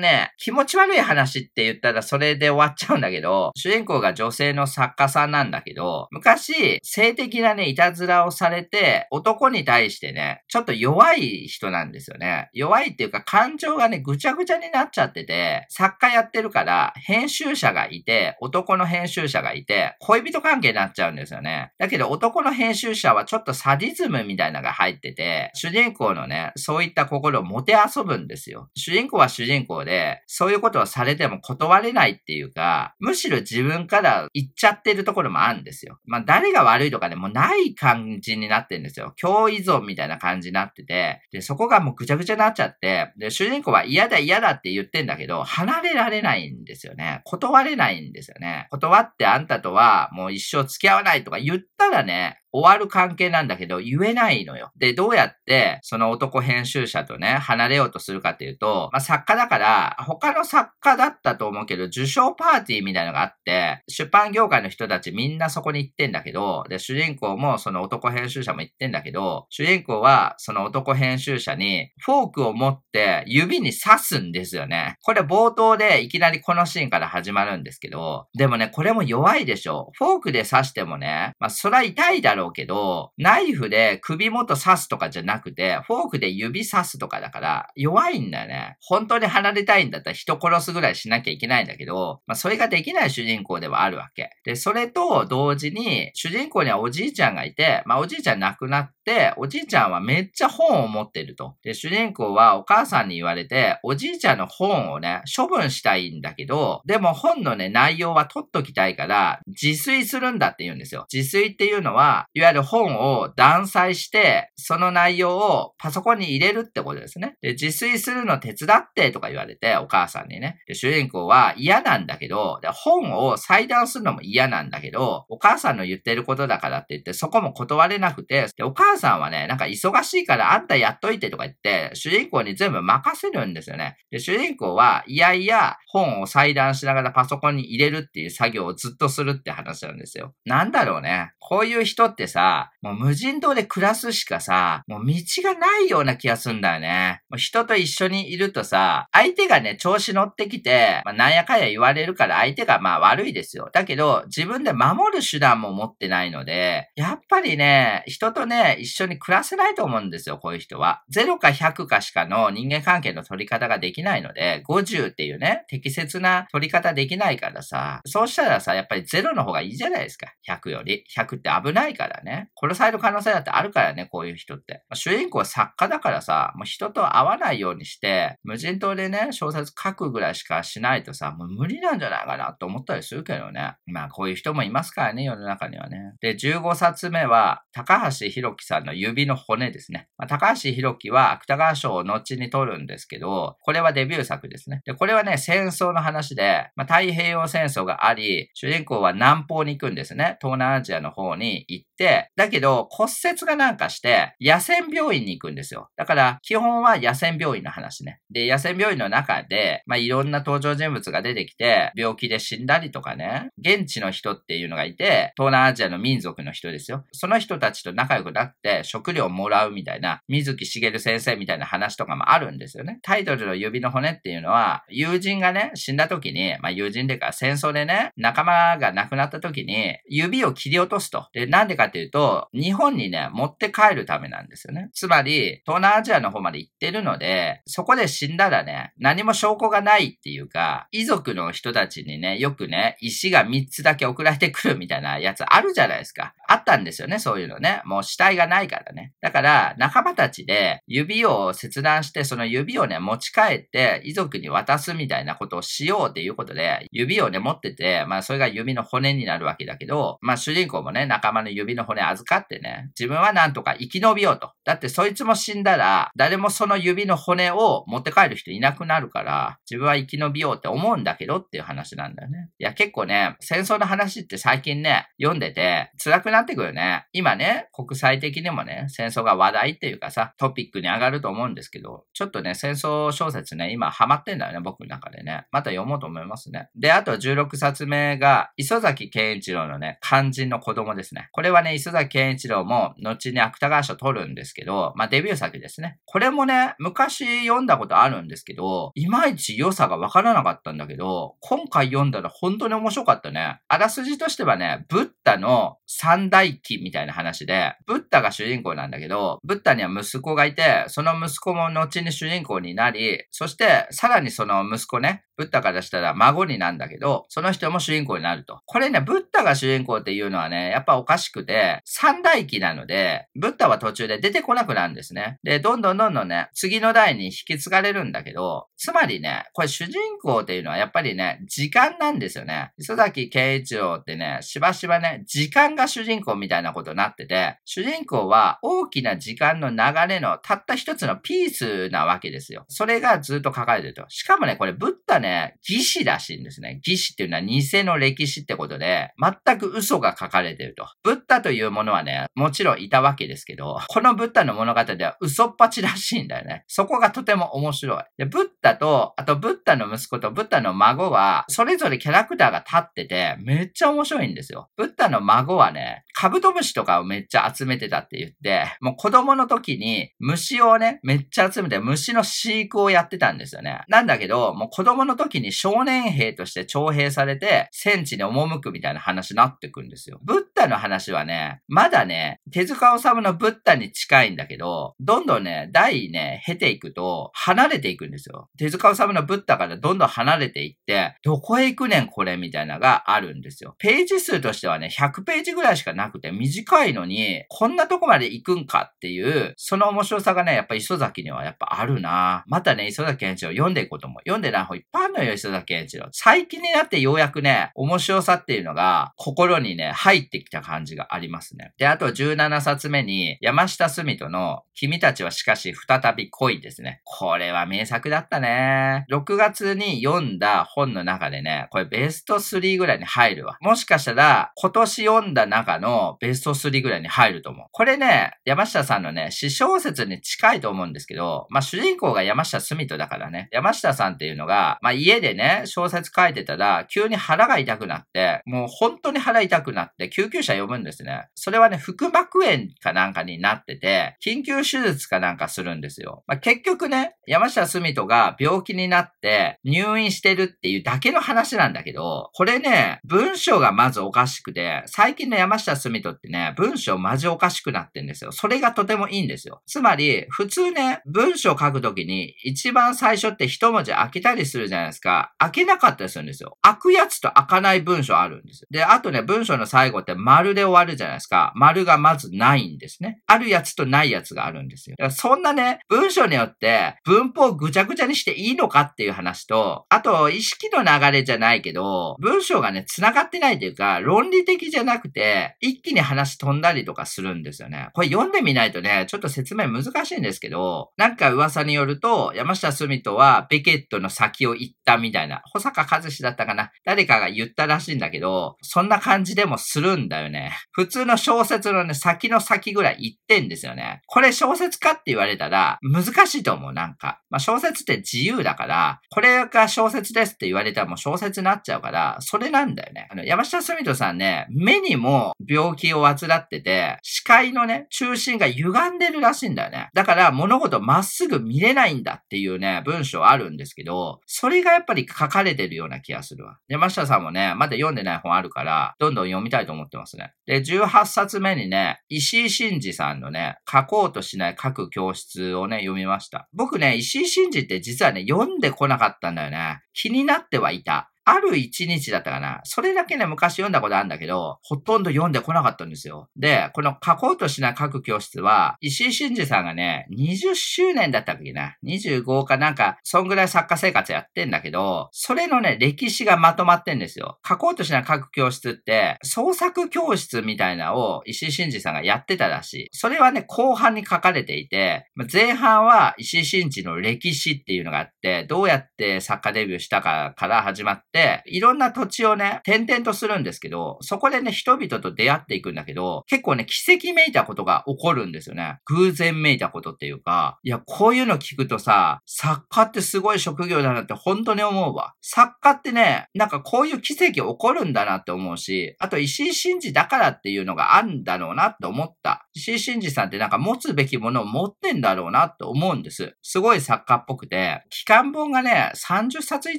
[0.00, 12.48] ね、気持ち悪い話って言ったらそれで終わっちゃうんだけど、主人公が女性の作家さんなんだけど、昔、性的なね、いたずらをされて、男に対してね、ちょっと弱い人なんですよね。
[12.52, 21.72] 弱いっていうか感情がね、ぐちゃぐちゃになっちゃってて、作家やってるから、編集者がいて、男の編集者がいて、恋人関係になっちゃうんですよね。
[21.78, 28.70] だけど男の編集者はちょっとサディズムみたいなのが入ってて、主人公のね、そういった心をもて遊ぶんですよ。
[28.76, 35.98] 主人公は主人公で、そういうことをされても断れないっていうか、むしろ自分から言っちゃってるところもあるんですよ。
[36.04, 39.12] まあ誰が悪いとかでもない感じになってるんですよ。
[39.24, 47.22] 共依存みたいな感じになってて、で、そこがもうぐちゃぐちゃになっちゃって、で、主人公は嫌だ嫌だって言ってんだけど、離れられないんですよね。
[47.24, 48.66] 断れないんですよね。
[48.70, 54.70] 断ってあんたとはもう一生付き合わないとか言ったらね、終わる関係なんだけど、言えないのよ。
[54.78, 74.96] で、どうやって、その男編集者とね、離れようとするかっていうと、まあ、作家だから、他の作家だったと思うけど、受賞パーティーみたいなのがあって、出版業界の人たちみんなそこに行ってんだけど、で、主人公もその男編集者も行ってんだけど、主人公はその男編集者に、フォークを持って指に刺すんですよね。
[75.02, 79.90] これ冒頭でいきなりこのシーンから始まるんですけど、でもね、これも弱いでしょ。
[79.94, 88.76] フォークで刺してもね、まあ、そら痛いだろうろうけど、ナイフで首元刺すとかじゃなくて、フォークで指刺すとかだから、弱いんだよね。
[88.80, 94.30] 本当に離れたいんだったら人殺すぐらいしなきゃいけないんだけど、まあそれができない主人公ではあるわけ。
[94.44, 101.56] で、それと同時に、主人公にはおじいちゃんがいて、まあおじいちゃん亡くなって、おじいちゃんはめっちゃ本を持ってると。
[101.62, 111.06] で、主人公はお母さんに言われて、おじいちゃんの本をね、処分したいんだけど、でも本のね、内容は取っときたいから、自炊するんだって言うんですよ。
[111.12, 117.36] 自炊っていうのは、いわゆる本を断裁して、その内容をパソコンに入れるってことですね。
[117.40, 120.58] で、自炊するの手伝ってとか言われて、お母さんにね。
[120.66, 133.96] で、主人公は嫌なんだけど、で本を裁断するのも嫌なんだけど、お母さんの言ってることだからって言って、そこも断れなくて、で、お母さんはね、なんか忙しいからあんたやっといてとか言って、主人公に全部任せるんですよね。
[134.10, 140.34] で、主人公は、いやいや、本を裁断しながらパソコンに入れるっていう作業をずっとするって話なんですよ。
[140.44, 141.32] なんだろうね。
[141.38, 147.22] こういう人ってさ、もう無人島で暮らすしかさ、もう道がないような気がするんだよね。
[147.30, 153.70] もう人と一緒にいるとさ、相手がね、調子乗ってきて、まあ、なんやかんや言われるから相手がまあ悪いですよ。
[153.72, 161.02] だけど、自分で守る手段も持ってないので、やっぱりね、人とね、一緒に暮らせないと思うんですよ、こういう人は。
[161.14, 170.32] 0か100かしかの人間関係の取り方ができないので、50っていうね、適切な取り方できないからさ、そうしたらさ、やっぱり0の方がいいじゃないですか。
[170.48, 171.04] 100より。
[171.14, 172.50] 100って危ないからね。
[172.60, 174.84] 殺される可能性だってあるからね、こういう人って。
[174.94, 183.76] 主人公は作家だからさ、もう人と会わないようにして、無人島でね、小説書くぐらいしかしないとさ、もう無理なんじゃないかなと思ったりするけどね。
[183.86, 186.14] まあ、こういう人もいますからね、世の中にはね。
[186.20, 190.08] で、15冊目は、高橋博樹さんの指の骨ですね。
[190.16, 194.82] まあ、高橋博樹は芥川賞を後に取るんですけど、これはデビュー作ですね。
[194.84, 200.36] で、これはね、戦争の話で、まあ、太平洋戦争があり、主人公は南方に行くんですね。
[200.40, 202.03] 東南アジアの方に行って、
[202.36, 205.88] だけど骨折がなんかして、野戦病院に行くんですよ。
[205.96, 208.20] だから、基本は野戦病院の話ね。
[208.30, 217.04] で、野戦病院の中で、まあ、いろんな登場人物が出てきて、病気で死んだりとかね、現地の人っていうのがいて、東南アジアの民族の人ですよ。
[217.12, 222.98] その人たちと仲良くなって食料をもらうみたいな、水木しげる先生みたいな話とかもあるんですよね。
[223.02, 231.28] タイトルの指の骨っていうのは、友人がね、死んだ時に、まあ、友人でか戦争でね、仲間が亡くなった時に、指を切り落とすと。
[231.32, 234.90] で、なんでかっていうと、日本にね、持って帰るためなんですよね。
[234.92, 246.34] つまり、東南アジアの方まで行ってるので、そこで死んだらね、何も証拠がないっていうか、遺族の人たちにね、よくね、石が3つだけ送られてくるみたいなやつあるじゃないですか。
[246.48, 247.82] あったんですよね、そういうのね。
[247.84, 249.12] もう死体がないからね。
[249.20, 264.52] だから、仲間たちで指を切断して、その指をね、持ち帰って遺族に渡すみたいなことをしようっていうことで、指をね、持ってて、まあそれが指の骨になるわけだけど、まあ主人公もね、仲間の指の骨預かってね、自分はなんとか生き延びようと。
[264.64, 272.50] だってそいつも死んだら、誰もその指の骨を持って帰る人いなくなるから、自分は生き延びようって思うんだけどっていう話なんだよね。
[272.58, 277.06] いや結構ね、戦争の話って最近ね、読んでて辛くなってくるね。
[277.12, 285.46] 今ね、国際的にもね、戦争が話題っていうかさ、トピックに上がると思うんですけど、ちょっとね、戦争小説ね、今ハマってんだよね、僕の中でね。
[285.50, 286.68] また読もうと思いますね。
[286.76, 291.28] で、あと16冊目が、磯崎健一郎のね、肝心の子供ですね。
[291.32, 295.98] これはね、ね磯崎健一郎も、後に芥川賞取るんですけど、まあ、デビュー作ですね。
[296.06, 303.60] これもね、昔読んだことあるんですけど、いまいち良さがわからなかったんだけど、今回読んだら本当に面白かったね。
[303.66, 318.60] あらすじとしてはね、ブッダの三大期みたいな話で、ブッダが主人公なんだけど、ブッダには息子がいて、その息子も後に主人公になり、そしてさらにその息子ね、ブッダからしたら孫になんだけど、その人も主人公になると。
[318.66, 321.53] これね、ブッダが主人公っていうのはね、やっぱおかしくて、
[321.84, 325.38] 三代記なので、ブッダは途中で出てこなくなるんですね。
[325.42, 332.72] で、どんどんどんどんね、次の代に引き継がれるんだけど、つまりね、これ主人公っていうのはやっぱりね、時間なんですよね。
[332.78, 339.76] 磯崎慶一郎ってね、しばしばね、時間が主人公みたいなことになってて、主人公は大きな時間の流
[340.08, 342.64] れのたった一つのピースなわけですよ。
[342.68, 344.04] それがずっと書かれてると。
[344.08, 346.80] しかもね、これブッダね、義士らしいんですね。
[346.86, 350.86] 義士っていうのは偽の歴史ってことで、全く嘘が書かれてると。
[351.02, 356.64] ブッダというものはね、もちろんいたわけですけど、このブッダの物語では嘘っぱちらしいんだよね。
[356.68, 358.02] そこがとても面白い。
[358.16, 364.70] で、ブッダと、あとブッダの息子とブッダの孫は、それぞれキャラクターが立ってて、めっちゃ面白いんですよ。
[364.78, 373.82] ブッダの孫はね、カブトムシとかをめっちゃ集めてたって言って、もう子供の時に虫をね、めっちゃ集めて虫の飼育をやってたんですよね。
[373.88, 380.20] なんだけど、もう子供の時に少年兵として徴兵されて、戦地に赴くみたいな話になってくるんですよ。
[380.22, 381.33] ブッダの話はね、
[381.68, 388.48] まだね、手塚治虫のブッダに近いんだけど、どんどんね、代ね、経ていくと、離れていくんですよ。
[388.58, 393.74] 手塚治虫のブッダからどんどん離れていって、どこへ行くねんこれみたいなのがあるんですよ。
[393.78, 404.22] ページ数としてはね、100ページぐらいしかなくて短いのに、こんなとこまで行くんかっていう、その面白さがね、やっぱ磯崎にはやっぱあるなまたね、磯崎健一郎読んでいこうと思う。
[404.24, 406.08] 読んでない方いっぱいあるのよ、磯崎健一郎。
[406.12, 411.72] 最近になってようやくね、面白さっていうのが心にね、入ってきた感じがありますね。
[411.78, 417.00] で、あと17冊目に、山下澄人の君たちはしかし再び恋ですね。
[417.04, 419.06] これは名作だったね。
[419.10, 423.56] 6月に読んだ本の中でね、これベスト3ぐらいに入るわ。
[423.60, 427.66] もしかしたら、今年読んだ中のベスト3ぐらいに入ると思う。
[427.70, 441.13] これね、山下さんのね、詩小説に近いと思うんですけど、まあ、主人公が山下澄人だからね、山下さんっていうのが、まあ、家でね、小説書いてたら、急に腹が痛くなって、もう本当に腹痛くなって、救急車呼ぶんですね。
[441.34, 446.24] それはね、腹膜炎かなんかになってて、緊急手術かなんかするんですよ。
[446.26, 458.32] まあ、結局ね、山下澄人が病気になって入院してるっていうだけの話なんだけど、これね、文章がまずおかしくて、最近の山下澄人ってね、文章マジおかしくなってんですよ。
[458.32, 459.62] それがとてもいいんですよ。
[459.66, 465.34] つまり、普通ね、文章書くときに一番最初って一文字開けたりするじゃないですか。
[465.38, 466.58] 開けなかったりするんですよ。
[466.62, 468.68] 開くやつと開かない文章あるんですよ。
[468.70, 471.52] で、あとね、文章の最後って丸で終わるじゃないですか。
[471.54, 473.20] 丸がまずないんですね。
[473.26, 474.96] あるやつとないやつがあるんですよ。
[474.98, 487.90] だからそんなね、文章によって文法をぐちゃぐちゃにしていいのかっていう話と、あと、意識の流れじゃないけど、文章がね、繋がってないというか、論理的じゃなくて、一気に話飛んだりとかするんですよね。
[487.94, 500.52] これ読んでみないとね、ちょっと説明難しいんですけど、なんか噂によると、山下澄人はベケットの先を行ったみたいな、保坂和志だったかな誰かが言ったらしいんだけど、そんな感じでもするんだよね。
[500.84, 504.02] 普通の小説のね、先の先ぐらい言ってんですよね。
[504.06, 507.20] これ小説かって言われたら、難しいと思う、なんか。
[507.30, 513.08] まあ、小説って自由だから、これが小説ですって言われたらもう小説になっちゃうから、それなんだよね。
[513.10, 519.88] あの、山下澄人さんね、目にも病気を患ってて、視界のね、中心が歪んでるらしいんだよね。
[519.94, 526.58] だから物事まっすぐ見れないんだっていうね、文章あるんですけど、それがやっぱり書かれてるような気がするわ。
[526.68, 530.32] 山下さんもね、まだ読んでない本あるから、どんどん読みたいと思ってますね。
[530.46, 536.48] で、18冊目にね、石井真二さんのね、書こうとしない書く教室をね、読みました。
[536.52, 539.80] 僕ね、石井真二って実はね、読んでこなかったんだよね。
[539.92, 541.10] 気になってはいた。
[541.24, 542.60] ある一日だったかな。
[542.64, 546.28] それだけね、昔読んだことあるんだけど、ほとんど読んでこなかったんですよ。
[546.36, 551.76] で、この書こうとしない書く教室は、石井真二さんがね、20周年だったっけな。
[551.84, 557.38] 25かなんか、そんぐらい作家生活やってんだけど、それのね、歴史がまとまってんですよ。
[557.46, 562.88] 書こうとしない書く教室って、創作教室みたいなを石井真二さんがやってたらしい。
[562.92, 571.13] それはね、後半に書かれていて、前半は石井真二の歴史っていうのがあって、どうやって作家デビューしたかから始まって、
[571.46, 578.78] いろんな土地をね、転々とするんですけど、そこでね、人々と出会っていくんだけど、結構ね、奇跡めいたことが起こるんですよね。
[578.86, 585.14] 偶然めいたことっていうか、いや、こういうの聞くとさ、作家ってすごい職業だなって本当に思うわ。
[585.20, 592.46] 作家ってね、なんかこういう奇跡起こるんだなって思うし、あと石井真二だからっていうのがあるんだろうなって思った。
[592.54, 596.36] 石井真二さんってなんか持つべきものを持ってんだろうなって思うんです。
[596.42, 599.78] すごい作家っぽくて、期間本がね、30冊以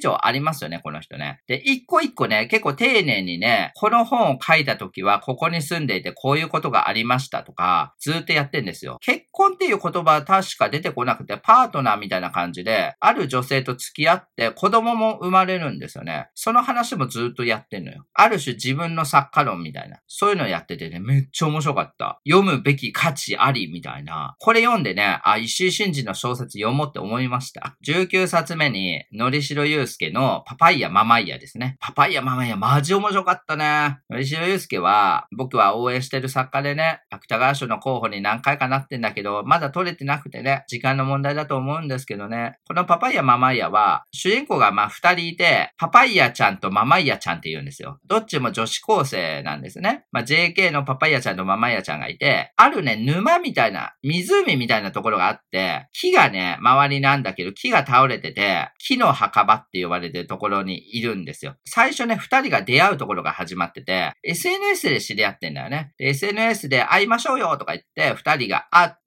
[0.00, 1.25] 上ありますよね、この人ね。
[1.46, 8.98] で、一個一個ね、結構丁寧にね、この本を書いた時はここに住んでいてこういうことがありましたとか、ずっとやってんですよ。
[9.00, 16.28] 結婚っていう言葉は確か出てこなくて、パートナーみたいな感じで、ある女性と付き合って子供も生まれるんですよね。
[16.34, 18.04] その話もずっとやってんのよ。
[18.14, 19.98] ある種自分の作家論みたいな。
[20.06, 22.20] そういうのやっててね、めっちゃ面白かった。
[22.28, 24.36] 読むべき価値ありみたいな。
[24.38, 27.76] これ読んでね、あ、石井真二の小説読もうって思いました。
[27.86, 31.76] 19冊目に、のりしろゆうすけのパパイヤママイイヤですね。
[31.80, 33.98] パパイヤママイヤマジ面白かったね。
[34.18, 42.58] 石野祐介は、僕は応援してる作家でね、芥川賞の候補に何回かなってんだけど、まだ取れてなくてね、時間の問題だと思うんですけどね。
[42.66, 47.98] このパパイヤママイヤは、主人公がまあ二人いて、パパイヤちゃんとママイヤちゃんって言うんですよ。
[48.06, 50.04] どっちも女子高生なんですね。
[50.12, 61.56] まあ JK のパパイヤちゃんとママイヤちゃんがいて、あるね、沼みたいな、湖みたいなところがあって、木がね、周りなんだけど、木が倒れてて、木の墓場って呼ばれてるところにいるるんですよ。
[61.64, 65.92] 最初ね、二人が出会うところが始まってて、SNS で知り合ってんだよね。
[65.98, 69.05] SNS で会いましょうよとか言って、二人が会って、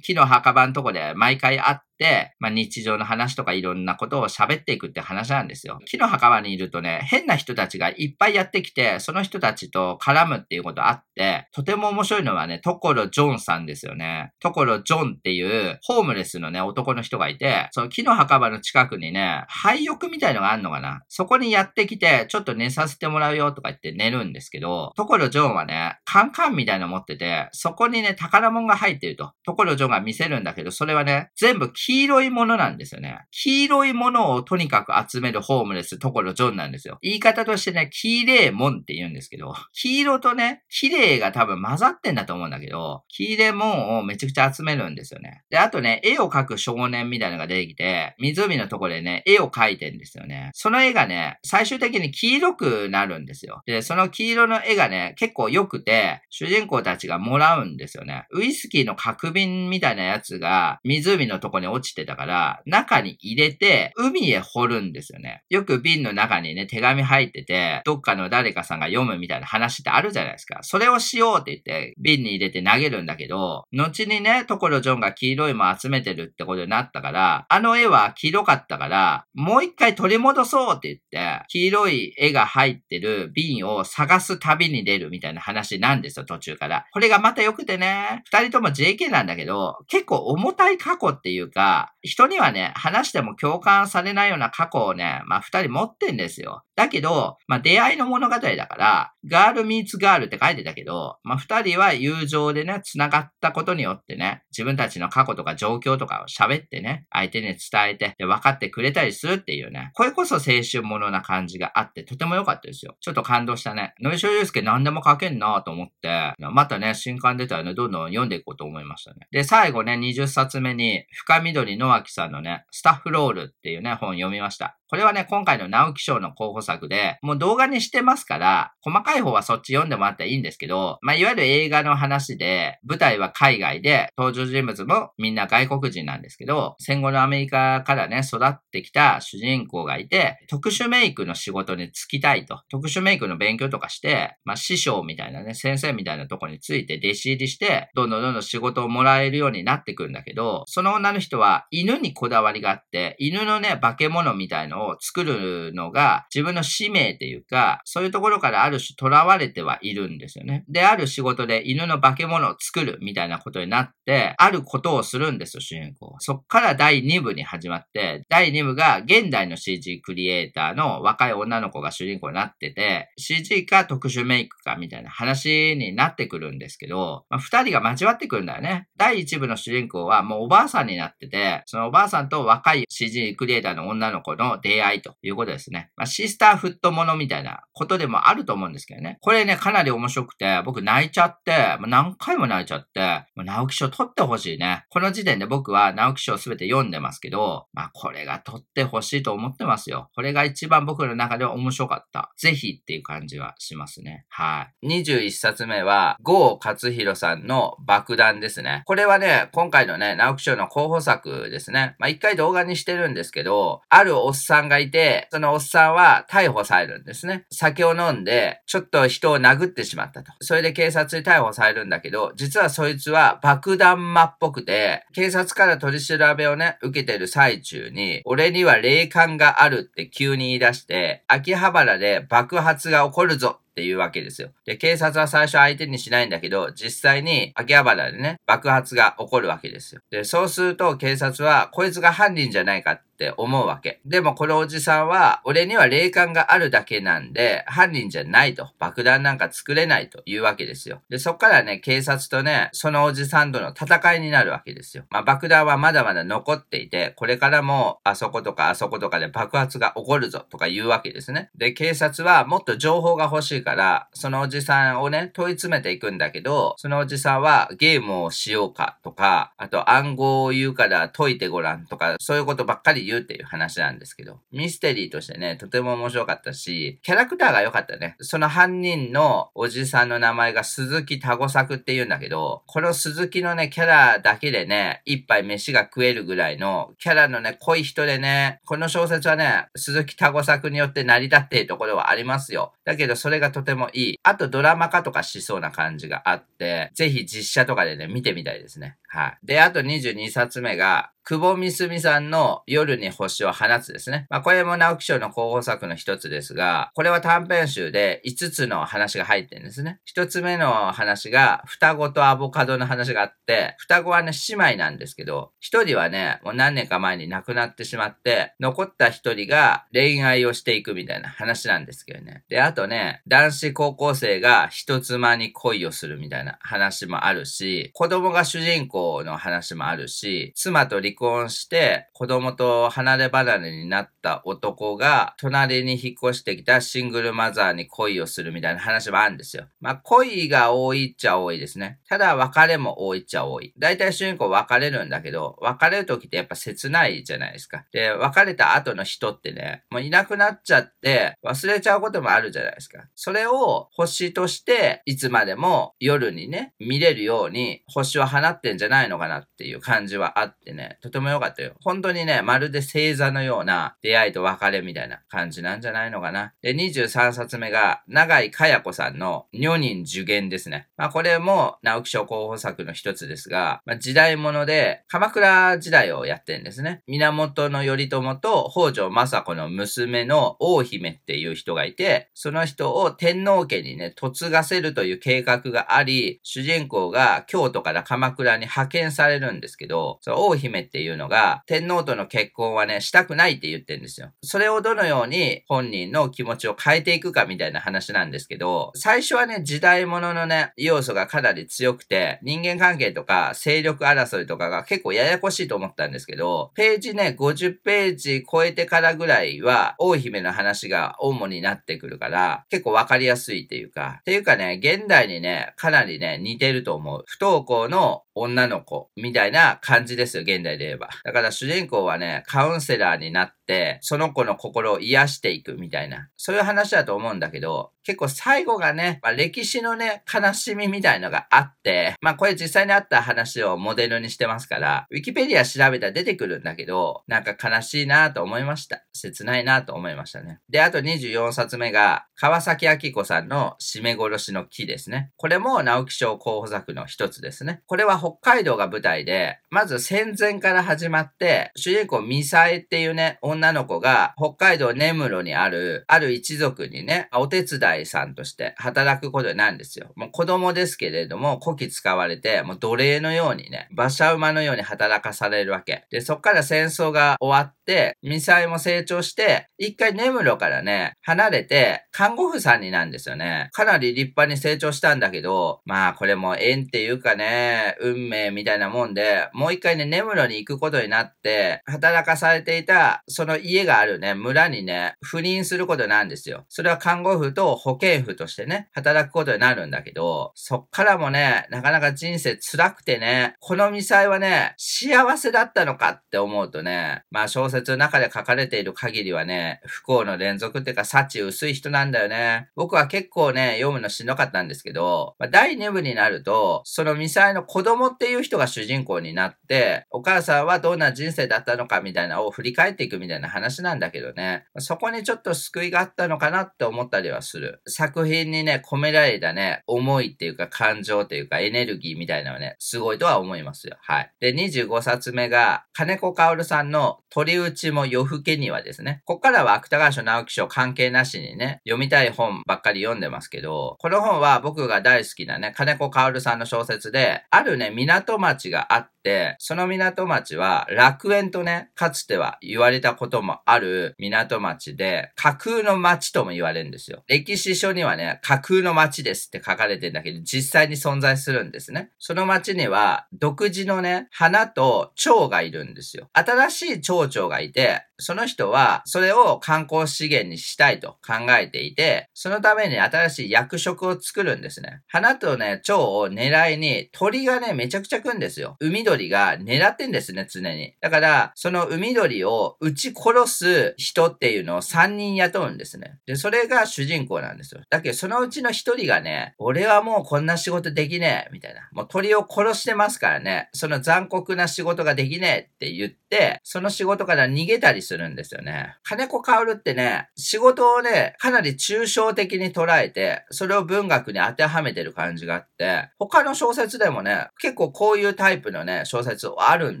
[0.02, 5.78] 木の墓場のとこで毎回会って、まあ、日常の話とかいろんなことを喋っていくって話なんですよ。
[5.86, 14.32] 木の墓場にいるとね、変な人たちがいっぱいやってきて、その人たちと絡むっていうことあって、とても面白いのはね、トコロジョンさんですよね。
[14.40, 21.02] トコロジョンっていうホームレスのね、男の人がいて、その木の墓場の近くにね、廃浴みたいのがあるのかな。
[21.08, 29.32] そこにやってきて、ちょっと寝させてもらうよとか言って寝るんですけど、トコロジョンはね、カンカンみたいなの持ってて、そこにね、宝物が入ってると。
[29.52, 33.20] トコロジョンが見せるんだけど、それはね、全部黄色いものなんですよね。
[33.30, 36.98] 黄色いものをとにかく集めるホームレス、ところジョンなんですよ。
[37.02, 45.42] 言い方としてね、黄麗もんって言うんですけど、黄色とね、綺麗が多分混ざってんだと思うんだけど、黄麗もんをめちゃくちゃ集めるんですよね。
[45.50, 50.50] で、あとね、絵を描く少年みたいなのが出てきて、湖のところでね、絵を描いてんですよね。
[50.54, 53.62] その絵がね、最終的に黄色くなるんですよ。
[53.66, 58.26] で、その黄色の絵がね、結構良くて、主人公たちがもらうんですよね。
[58.32, 58.94] ウイスキーの
[59.32, 65.42] 瓶みたいなやつが湖のとこに落ちてたから、中に入れて、海へ掘るんですよね。
[65.48, 70.60] よく瓶の中にね、手紙入ってて、どっかの誰かさんが読むみたいな話ってあるじゃないですか。
[70.62, 86.86] それをしようって言って、瓶に入れて投げるんだけど、後にね、ところジョンが黄色いも集めてるってことになったから、あの絵は黄色かったから、もう一回取り戻そうって言って、黄色い絵が入ってる瓶を探す旅に出るみたいな話なんですよ、途中から。
[86.92, 96.62] これがまた良くてね、二人とも JK なんだけど、結構重たい過去っていうか、人にはね、話しても共感されないような過去をね、まあ二人持ってんですよ。
[96.74, 107.56] だけど、まあ出会いの物語だから、ガールミーツガールって書いてたけど、まあ二人は友情でね、繋がったことによってね、自分たちの過去とか状況とかを喋ってね、相手に伝
[107.90, 112.96] えて、で、分かってくれたりするっていうね、これこそ青春ものな感じがあって、とても良かったですよ。
[113.00, 113.94] ちょっと感動したね。
[114.00, 119.26] ノイショユースケ何でも書けんなと思って、またね、新刊出たらね、どんどん読んでいこうと思いましたね。
[119.30, 124.78] で、最後ね、20冊目に、深緑野脇さんのね、スタッフロールっていうね、本読みました。
[124.92, 142.60] これはね、今回の直木賞の候補作で、もう動画にしてますから、細かい方はそっち読んでもらったらいいんですけど、まあ、いわゆる映画の話で、舞台は海外で、登場人物もみんな外国人なんですけど、戦後のアメリカからね、育ってきた主人公がいて、特殊メイクの仕事に就きたいと。
[142.70, 160.64] 特殊メイクの勉強とかして、まあ、師匠みたいなね、先生みたいなとこについて弟子入りして、どんどんどんどん仕事をもらえるようになってくるんだけど、その女の人は犬にこだわりがあって、犬のね、化け物みたいのを作るのが自分の使命っていうか、そういうところからある種囚われてはいるんですよね。
[160.68, 166.16] で、ある仕事で犬の化け物を作るみたいなことになって、あることをするんですよ、主人公。
[166.18, 178.88] そっから第2部に始まって、第2部が現代の CG クリエイターの若い女の子が主人公になってて、CG か特殊メイクかみたいな話になってくるんですけど、まあ、2人が交わってくるんだよね。
[178.96, 185.90] 第1部の主人公はもうおばあさんになってて、そのおばあさんと若い CG クリエイターの女の子の出会いということですね。
[185.96, 189.18] まあ、シスターフットものみたいなことでもあると思うんですけどね。
[189.20, 193.00] これね、かなり面白くて、僕泣いちゃって、まあ、何回も泣いちゃって、
[193.34, 194.84] まあ、直木賞取ってほしいね。
[194.90, 200.10] この時点で僕は直木賞すべて読んでますけど、まあ、これが取ってほしいと思ってますよ。
[200.14, 202.32] これが一番僕の中では面白かった。
[202.36, 204.26] ぜひっていう感じはしますね。
[204.28, 205.00] はい。
[205.00, 208.81] 21冊目は、郷勝弘さんの爆弾ですね。
[208.84, 211.94] これはね、今回のね、直木賞の候補作ですね。
[211.98, 217.44] まあ、一回動画にしてるんですけど、あるおっさんがいて、そのおっさんは逮捕されるんですね。
[217.50, 220.32] 酒を飲んで、ちょっと人を殴ってしまったと。
[220.40, 234.50] それで警察に逮捕されるんだけど、実はそいつは爆弾魔っぽくて、警察から取り調べをね、受けてる最中に、俺には霊感があるって急に言い出して、秋葉原で爆発が起こるぞっていうわけですよ。
[234.66, 240.02] で、警察は最初相手にしないんだけど、実際に秋葉原でね、爆発が起こるわけですよ。
[240.10, 244.00] で、そうすると警察は、こいつが犯人じゃないかってって思うわけ。
[244.04, 248.70] でもこのおじさんは、俺には霊感があるだけなんで、犯人じゃないと。
[248.80, 251.00] 爆弾なんか作れないというわけですよ。
[251.08, 255.04] で、そっからね、警察とね、そのおじさんとの戦いになるわけですよ。
[255.10, 261.50] まあ、爆弾はまだまだ残っていて、これからもあそことかあそことかで爆発が起こるぞとか言うわけですね。
[261.56, 278.16] で、警察はもっと情報が欲しいから、そのおじさんをね、問い詰めていくんだけど、そのおじさんはゲームをしようかとか、あと暗号を言うから解いてごらんとか、そういうことばっかり言うっていう話なんですけど、ミステリーとしてね、とても面白かったし、キャラクターが良かったね。
[278.20, 292.72] その犯人のおじさんの名前が鈴木タゴ作って言うんだけど、この鈴木のね、キャラだけでね、一杯飯が食えるぐらいの、キャラのね、濃い人でね、この小説はね、鈴木タゴ作によって成り立っているところはありますよ。
[292.84, 294.18] だけどそれがとてもいい。
[294.22, 298.96] あとドラマ化とかしそうな感じがあって、ぜひ実写とかでね、見てみたいですね。
[299.08, 299.38] はい。
[299.46, 304.26] で、あと22冊目が、久保みすみさんの夜に星を放つですね。
[304.28, 310.00] まあ、これも直木賞の候補作の一つですが、これは短編集で5つの話が入ってるんですね。
[310.04, 322.42] 一つ目の話が、双子とアボカドの話があって、双子はね、姉妹なんですけど、一人はね、もう何年か前に亡くなってしまって、残った一人が恋愛をしていくみたいな話なんですけどね。
[322.48, 339.66] で、あとね、男子高校生が一妻に恋をするみたいな話もあるし、子供が主人公の話もあるし、妻と離離婚して子供と離れ離れになった男が隣に引っ越してきたシングルマザーに恋をするみたいな話もあるんですよ。
[339.80, 341.98] まあ恋が多いっちゃ多いですね。
[342.08, 343.72] ただ別れも多いっちゃ多い。
[343.78, 347.84] だいたい主人公別れるんだけど、別れる時ってやっぱ切ないじゃないですか。
[347.92, 353.04] で、別れた後の人ってね、もういなくなっちゃって忘れちゃうこともあるじゃないですか。
[353.14, 361.72] それを星としていつまでも夜にね、見れるように星を放ってんじゃないのかなっていう感じはあってね、とても良かったよ。
[361.82, 366.54] 本当にね、まるで星座のような出会いと別れみたいな感じなんじゃないのかな。
[366.62, 370.88] で、23冊目が、長井かや子さんの女人受験ですね。
[370.96, 377.02] まあこれも直木賞候補作の一つですが、まあ、時代物で鎌倉時代をやってんですね。
[377.08, 394.30] 源頼朝と北条政子の娘の大姫っていう人がいて、その人を天皇家にね、嫁がせるという計画があり、主人公が京都から鎌倉に派遣されるんですけど、その大姫ってっていうのが、天皇との結婚はね、したくないって言ってるんですよ。
[394.42, 417.24] それをどのように本人の気持ちを変えていくかみたいな話なんですけど、最初はね、時代物のね、要素がかなり強くて、人間関係とか勢力争いとかが結構ややこしいと思ったんですけど、ページね、50ページ超えてからぐらいは、大姫の話が主になってくるから、結構わかりやすいっていうか、っていうかね、現代にね、かなりね、似てると思う。
[417.26, 421.10] 不登校の女の子みたいな感じですよ、現代で言えば。
[421.24, 423.61] だから主人公はね、カウンセラーになって、
[424.00, 439.04] その子の心を癒していくみたいな、そういう話だと思うんだけど、結構最後がね、まあ、歴史のね、悲しみみたいのがあって、まあこれ実際にあった話をモデルにしてますから、ウィキペディア調べたら出てくるんだけど、なんか悲しいなと思いました。
[439.12, 440.58] 切ないなと思いましたね。
[440.68, 445.30] で、あと24冊目が、川崎明子さんの締め殺しの木ですね。
[445.36, 447.82] これも直木賞候補作の一つですね。
[447.86, 460.12] これは北海道が舞台で、まず戦前から始まって、主人公ミサエっていうね、女の子が北海道根室にある、ある一族にね、お手伝いさんとして働くことになるんですよ。
[460.16, 466.04] もう子供ですけれども、古希使われて、もう奴隷のようにね、馬車馬のように働かされるわけ。
[466.10, 473.68] で、そっから戦争が終わって、ミサイも成長して、一回根室からね、離れて、看護婦さんになるんですよね。
[473.72, 486.64] かなり立派に成長したんだけど、まあこれも縁っていうかね、運命みたいなもんで、もう一回ね、根室に行くことになって、働かされていた、そその家があるね、村にね、赴任することなんですよ。
[486.68, 502.68] それは看護婦と保健婦としてね、働くことになるんだけど、そっからもね、なかなか人生辛くてね、このミサイはね、幸せだったのかって思うとね、まあ小説の中で書かれている限りはね、不幸の連続っていうか、幸薄い人なんだよね。
[502.76, 517.82] 僕は結構ね、読むのしんどかったんですけど、まあ、第2部になると、そのミサイの子供っていう人が主人公になって、お母さんはどんな人生だったのかみたいなのを振り返っていくみたいなたいな話なんだけどね、そこにちょっと救いがあったのかなって思ったりはする。
[517.86, 523.96] 作品にね、込められたね、思いっていうか感情っていうかエネルギーみたいなのはね、すごいとは思いますよ。
[524.00, 524.32] はい。
[524.40, 529.22] で、25冊目が、金子薫さんの鳥打ちも夜更けにはですね。
[529.24, 547.22] こっからは芥川賞直木賞関係なしにね、読みたい本ばっかり読んでますけど、この本は僕が大好きなね、金子薫さんの小説で、あるね、港町があって、その港町は楽園とね、かつては言われたことこともある港町で、架空の町とも言われるんですよ。
[547.28, 552.10] 歴史書にはね、架空の町ですって書かれてんだけど、実際に存在するんですね。
[552.18, 556.30] その町には、独自のね、花と蝶がいるんですよ。
[556.32, 565.02] 新しい蝶々がいて、その人は、それを観光資源にしたいと考えていて、そのために新しい役職を作るんですね。
[565.06, 568.76] 花とね、蝶を狙いに、鳥がね、めちゃくちゃ来るんですよ。
[568.80, 570.94] 海鳥が狙ってんですね、常に。
[571.00, 576.18] だから、その海鳥を撃ち殺す人っていうのを3人雇うんですね。
[576.26, 577.80] で、それが主人公なんですよ。
[577.90, 581.88] だけど、そのうちの1人がね、俺はもうこんな仕事できねえ、みたいな。
[581.92, 588.96] もう鳥を殺してますからね、その残酷な仕事ができねえって言って、その仕事から逃げたりするんですよね。
[589.02, 600.00] 金子薫ってね、仕事をね、かなり抽象的に捉えて、それを文学に当てはめてる感じがあって、他の小説でもね、結構こういうタイプのね、小説あるん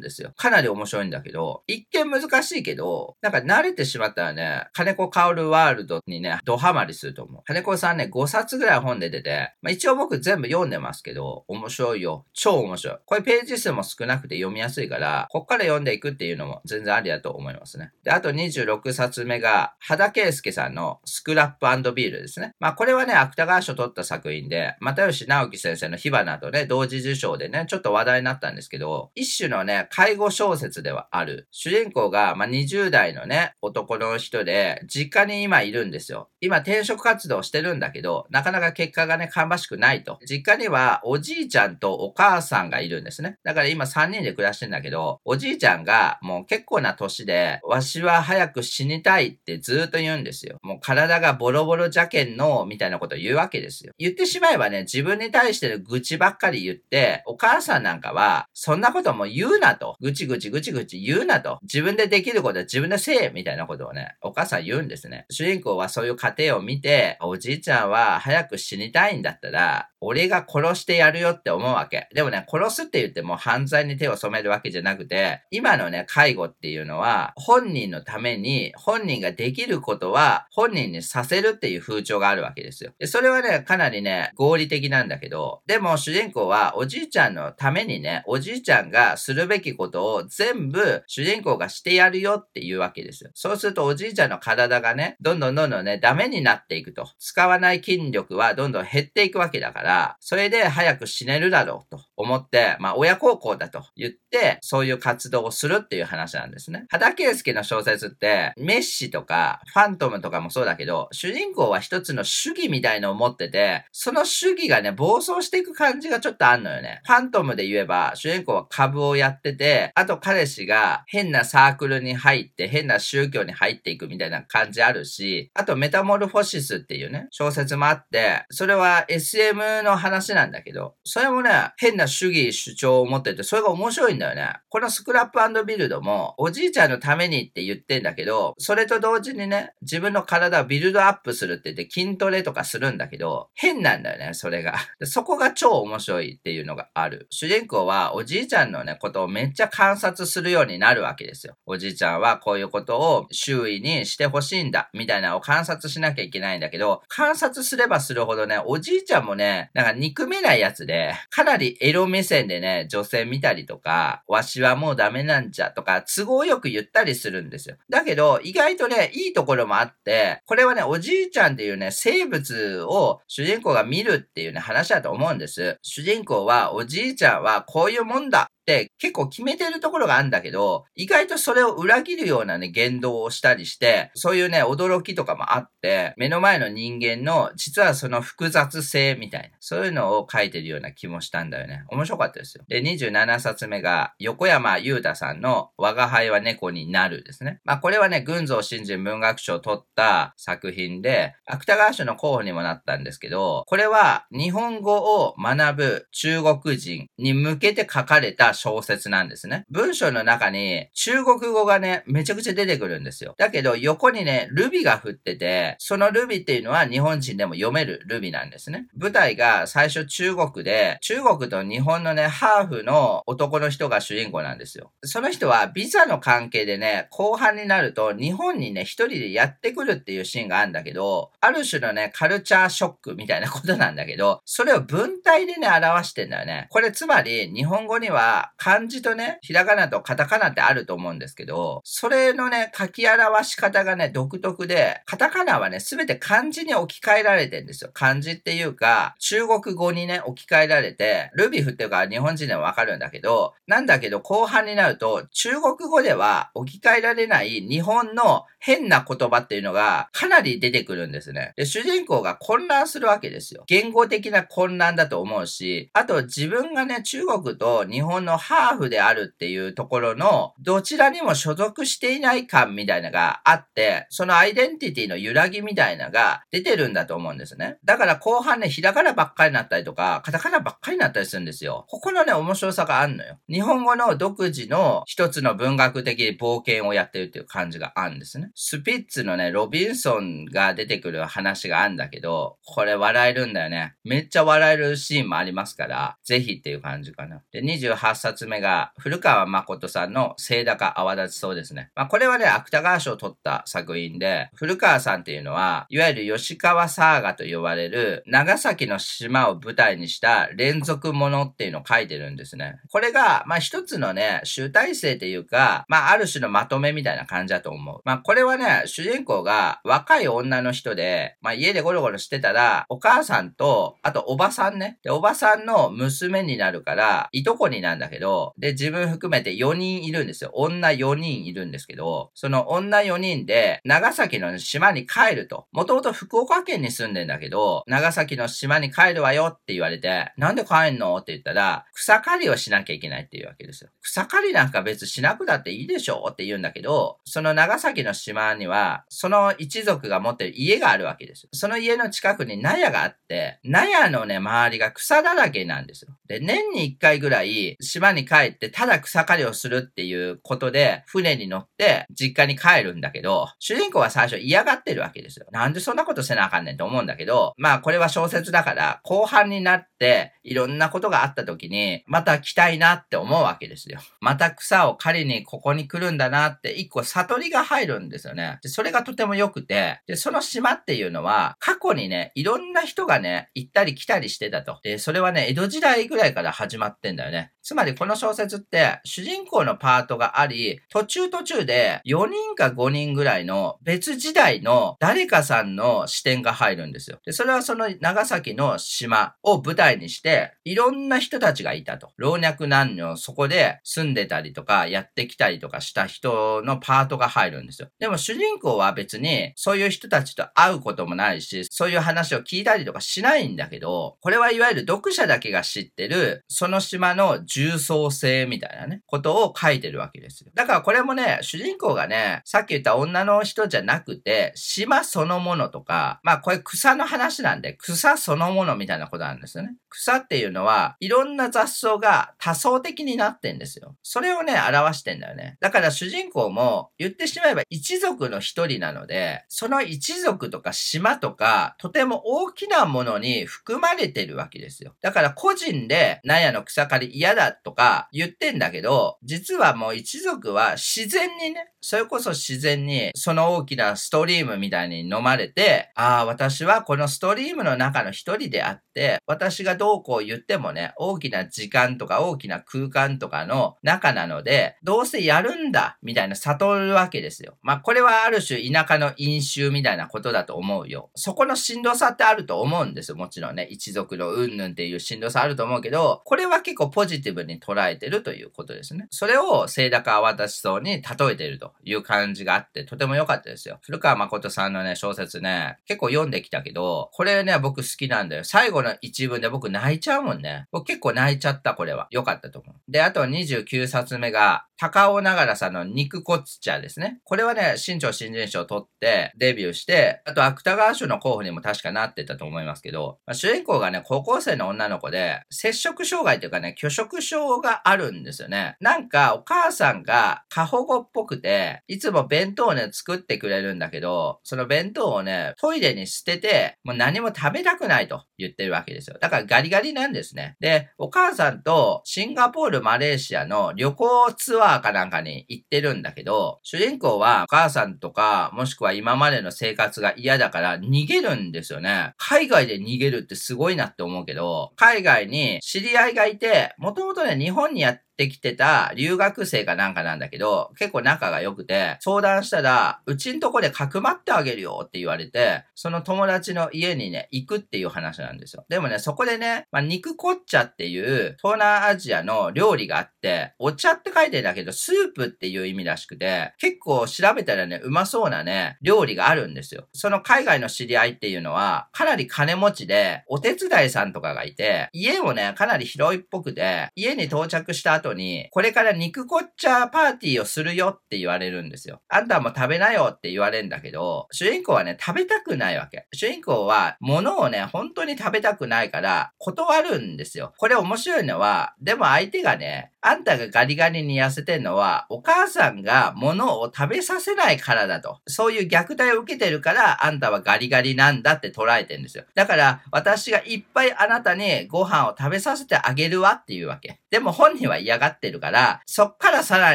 [0.00, 0.32] ですよ。
[0.36, 7.42] かなり面白いんだけど、一見難しいけど、なんか慣れてしまったらね、金子薫ワールドにね、ドハマりすると思う。
[7.44, 12.26] 金子さんね、5冊ぐらい本で出て、まあ、一応僕全部読んでますけど、面白いよ。
[12.32, 12.98] 超面白い。
[13.04, 17.92] これページ数も少なくて読みやすいから、こっから読んでいくっていうのも全然ありだと思いますね。
[18.04, 22.54] で、あと26冊目が、羽田圭介さんのスクラップビールですね。
[22.58, 31.48] まあこれはね、芥川賞取った作品で、又吉直樹先生の火花とね、同時受賞でね、ちょっと話題になったんですけど、一種のね、介護小説ではある。
[31.50, 36.28] 主人公が、まあ20代のね、男の人で、実家に今いるんですよ。
[36.40, 40.20] 今転職活動してるんだけど、なかなか結果がね、芳しくないと。
[40.28, 43.38] 実家にはおじいちゃんとお母さんがいるんですね。
[43.42, 50.58] だから今3人で暮らしてんだけど、おじいちゃんがもう結構な年で、わしは早く死にたいってずっと言うんですよ。
[50.62, 53.92] もう体がボロボロじゃけんの、みたいなことを言うわけですよ。
[53.98, 59.96] 言ってしまえばね、自分に対しての愚痴ばっかり言って、お母さんなんかは、そんなことも言うなと。
[60.00, 61.58] ぐちぐちぐちぐち言うなと。
[61.62, 65.26] 自分でできることは自分でせえ、みたいなことをね、お母さん言うんですね。
[65.30, 72.08] 主人公はそういう家庭を見て、おじいちゃんは早く死にたいんだったら、俺が殺してやるよって思うわけ。
[72.12, 82.92] でもね、殺すって言っても犯罪に手を染めるわけじゃなくて、今のね、介護っていうのは、本人のために、本人ができることは、本人にさせるっていう風潮があるわけですよ。
[82.98, 93.30] で、それはね、かなりね、合理的なんだけど、でも主人公は、おじいちゃんのためにね、おじいちゃんがするべきことを全部、主人公がしてやるよっていうわけですよ。
[93.34, 97.08] そうすると、おじいちゃんの体がね、どんどんどんどんね、ダメになっていくと。
[97.18, 106.86] 使わない筋力はどんどん減っていくわけだから、それで早く死ねるだろうと思って、まあ親孝行だと言って、そういう活動をするっていう話なんですね。
[106.88, 117.00] 肌圭介の小説って、メッシとか、ファントムとかもそうだけど、主人公は一つの主義みたいのを持ってて、その主義がね、暴走していく感じがちょっとあんのよね。
[117.04, 134.56] ファントムで言えば、主人公は株をやってて、あと彼氏が変なサークルに入って、って変な宗教に入っていくみたいな感じあるし、あとメタモルフォシスっていうね、小説もあって、それは SM の話なんだけど、それもね、変な主義主張を持ってて、それが面白いんだよね。
[134.68, 144.74] このスクラップビルドも、おじいちゃんのためにって言ってんだけど、それと同時にね、自分の体をビルドアップするって言って筋トレとかするんだけど、変なんだよね、それが。
[145.04, 147.26] そこが超面白いっていうのがある。
[147.30, 151.54] 主人公はおじいちゃんのね、ことをめっちゃ観察するようになるわけですよ。
[151.66, 167.76] おじいちゃんはこういうことを周囲にしてほしいんだ、みたいなのを観察しなきゃいけないんだけど、観察すればするほどね、おじいちゃんもね、なんか憎めないやつで、かなりエロ目線でね、女性見たりとか、わしはもうダメなんじゃとか、都合よく言ったりするんですよ。
[167.88, 175.78] だけど、意外とね、いいところもあって、これはね、おじいちゃんっていうね、生物を主人公が見るっていうね、話だと思うんです。
[175.82, 191.84] 主人公は、おじいちゃんはこういうもんだって結構決めてるところがあるんだけど、意外とそれを裏切るようなね、言動をしたりして、そういうね、驚きとかもあって、目の前の人間の、実はその複雑性みたいな、そういうのを書いてるような気もしたんだよね。
[191.88, 192.64] 面白かったですよ。
[192.68, 197.60] で、27冊目が、横山裕太さんの、我が輩は猫になるですね。
[197.64, 209.64] まあ、これはね、群像新人文学賞を取った作品で、芥川賞の候補にもなったんですけど、これは日本語を学ぶ中国人に向けて書かれた小説なんですね。
[209.70, 213.34] 文章の中に中国語がね、めちゃくちゃ出てくるんですよ。
[213.38, 218.86] だけど横にね、ルビが振ってて、そのルビっていうのは日本人でも読めるルビなんですね。
[218.96, 224.92] 舞台が最初中国で、中国と日本のね、ハーフの男の人が主人公なんですよ。
[225.04, 236.66] その人はビザの関係でね、後半になると日本にね、一人でやってくるっていうシーンがあるんだけど、ある種のね、カルチャーショックみたいなことなんだけど、それを文体でね、表してんだよね。
[236.70, 247.90] これつまり日本語にはは漢字とね、ひらがなとカタカナってあると思うんですけど、それのね、書き表し方がね、独特で、カタカナはね、すべて漢字に置き換えられてるんですよ。
[247.92, 261.52] 漢字っていうか、中国語にね、置き換えられて、ルビフっていうか日本人でもわかるんだけど、なんだけど後半になると、中国語では置き換えられない日本の変な言葉っていうのがかなり出てくるんですね。
[261.56, 263.64] で、主人公が混乱するわけですよ。
[263.66, 277.78] 言語的な混乱だと思うし、あと自分がね、中国と日本ののハーフであるっていうところの、どちらにも所属していない感みたいなのがあって、そのアイデンティティの揺らぎみたいなのが出てるんだと思うんですね。
[277.84, 281.84] だから後半ね、ひらがなばっかりになったりとか、カタカナばっかりになったりするんですよ。
[281.88, 283.38] ここのね、面白さがあんのよ。
[283.48, 288.50] 日本語の独自の一つの文学的冒険をやってるっていう感じがあるんですね。
[288.54, 293.94] スピッツのね、ロビンソンが出てくる話があるんだけど、これ笑えるんだよね。
[294.04, 297.42] めっちゃ笑えるシーンもありますから、ぜひっていう感じかな。
[297.52, 301.90] で、28冊目が、古川誠さんの聖高泡立ちそうですね。
[301.96, 312.76] まあ、これはね、芥川賞を取った作品で、古川さんっていうのは、いわゆる吉川サーガと呼ばれる、長崎の島を舞台にした連続ものっていうのを書いてるんですね。
[312.90, 318.00] これが、まあ、一つのね、集大成っていうか、まあ、ある種のまとめみたいな感じだと思う。
[318.04, 324.98] まあ、これはね、主人公が若い女の人で、まあ、家でゴロゴロしてたら、お母さんと、あとおばさんね。
[325.02, 330.50] で、おばさんの娘になるから、いとこになんだけど、で、自分含めて4人いるんですよ。
[330.54, 335.66] 女4人いるんですけど、その女4人で、長崎の島に帰ると。
[335.72, 343.90] もともと福岡県に住んでんだけど、長崎の島に帰るわよって言われて、なんで帰んのって言ったら、草刈りをしなきゃいけないっていうわけですよ。
[344.02, 351.48] 草刈りなんか別しなくだっていいでしょって言うんだけど、その長崎の島には、その一族が持ってる家があるわけですよ。
[351.52, 356.16] その家の近くに納屋があって、納屋のね、周りが草だらけなんですよ。
[356.26, 365.46] で、年に一回ぐらい島島に帰ってただ草刈りをするっていうことで、船に乗って実家に帰るんだけど、主人公は最初嫌がってるわけですよ。
[365.52, 374.00] なんでそんなことせなあかんねんと思うんだけど、まあこれは小説だから、後半になって、いろんなことがあった時に、また来たいなって思うわけですよ。
[374.20, 378.58] また草を刈りにここに来るんだなって、一個悟りが入るんですよね。
[378.62, 384.80] で、それがとても良くて、で、その島っていうのは、過去にね、いろんな人がね、行ったり来たりしてたと。
[384.82, 387.52] で、それはね、江戸時代ぐらいから始まってんだよね。
[387.62, 397.18] つまりでこの小説って、主人公のパートがあり、途中途中で4人か5人ぐらいの別時代の誰かさんの視点が入るんですよ。
[397.24, 402.12] で、それはその長崎の島を舞台にして、いろんな人たちがいたと。
[402.16, 407.88] 老若男女、そこで住んでたりとか、やってきたりとかした人のパートが入るんですよ。
[407.98, 420.50] でも主人公は別に、そういう人たちと会うこともないし、そういう話を聞いたりとかしないんだけど、これはいわゆる読者だけが知ってる、その島の重層性みたいなね、ことを書いてるわけですよ。
[420.54, 429.74] だからこれもね、主人公がね、さっき言った女の人じゃなくて、島そのものとか、まあこれ草の話なんで、草そのものみたいなことなんですよね。
[429.88, 433.96] 草っていうのは、いろんな雑草が多層的になってんですよ。
[434.02, 435.56] それをね、表してんだよね。
[435.60, 444.94] だから主人公も、言ってしまえば一族の一人なので、その一族とか島とか、とても大きなものに含まれてるわけですよ。
[445.00, 467.58] だから個人で、納屋の草刈り嫌だってとか言ってんだけど、実はもう一族は自然にね、それこそ自然にその大きなストリームみたいに飲まれて、ああ、私はこのストリームの中の一人であって、私がどうこう言ってもね、大きな時間とか大きな空間とかの中なので、どうせやるんだ、みたいな悟るわけですよ。
[467.62, 471.10] まあ、これはある種田舎の飲酒みたいなことだと思うよ。
[471.16, 473.16] そこのしんどさってあると思うんですよ。
[473.16, 479.08] もちろんね、一族のうんぬんっていうしんどさあると思うけど、これは結構ポジティブに捉えてるということですね。
[479.10, 481.02] それを聖高泡立そうに例
[481.32, 483.78] えてるとという感じがあって、とても良かったですよ。
[483.82, 488.44] 古川誠さんのね、小説ね、結構読んできたけど、これね、僕好きなんだよ。
[488.44, 490.66] 最後の一文で僕泣いちゃうもんね。
[490.70, 492.08] 僕結構泣いちゃった、これは。
[492.10, 492.74] 良かったと思う。
[492.90, 497.20] で、あと29冊目が、高尾ながらさんの肉骨茶ですね。
[497.22, 508.76] これはね、新潮新人賞を取ってデビューして、あと芥川賞の候補にも確かなってたと思いますけど、まあ、主人公がね、高校生の女の子で、接触障害というかね、拒食症があるんですよね。
[508.80, 518.24] なんか、お母さんが過保護っぽくて、いつも弁当をね、作ってくれるんだけど、その弁当をね、トイレに捨てて、もう何も食べたくないと。
[518.42, 519.16] 言ってるわけですよ。
[519.20, 520.56] だからガリガリなんですね。
[520.60, 532.14] で、お母さんとシンガポール、マレーシアの旅行ツアーかなんかに行ってるんだけど、主人公はお母さんとか、もしくは今までの生活が嫌だから逃げるんですよね。
[532.16, 548.64] 海外で逃げるってすごいなって思うけど、海外に知り合いがいて、もともとね、日本にやってっきてた留学生かなんかなんだけど、結構仲が良くて、相談したら、うちんとこでかくまってあげるよって言われて、その友達の家にね、行くっていう話なんんですよ。
[548.68, 559.88] でもね、そこでね、まあ、肉こっちゃっていう東南アジアの料理があって、お茶って書いてんだけど、スープっていう意味らしくて、結構調べたらね、うまそうなね、料理があるんですよ。
[559.92, 572.00] その海外の知り合いっていうのは、かなり金持ちで、お手伝いさんとかがいて、家もね、かなり広いっぽくて、家に到着した後に、これから肉こっちゃパーティーをするよって言われるんですよ。
[572.08, 576.06] あんたも食べなよって言われるんだけど、主人公はね、食べたくないわけ。
[576.12, 580.54] 主人公は、物をね、本当に食べたくないから、断るんですよ。
[580.58, 588.20] これ面白いのは、でも相手がね、あんたがガリガリに痩せてんのは、お母さんが物を食べさせないからだと。
[588.28, 592.24] そういう虐待を受けてるから、あんたはガリガリなんだって捉えてんですよ。
[592.36, 597.00] だから、私がいっぱいあなたにご飯を食べさせてあげるわっていうわけ。
[597.10, 599.74] でも本人は嫌がってるから、そっからさら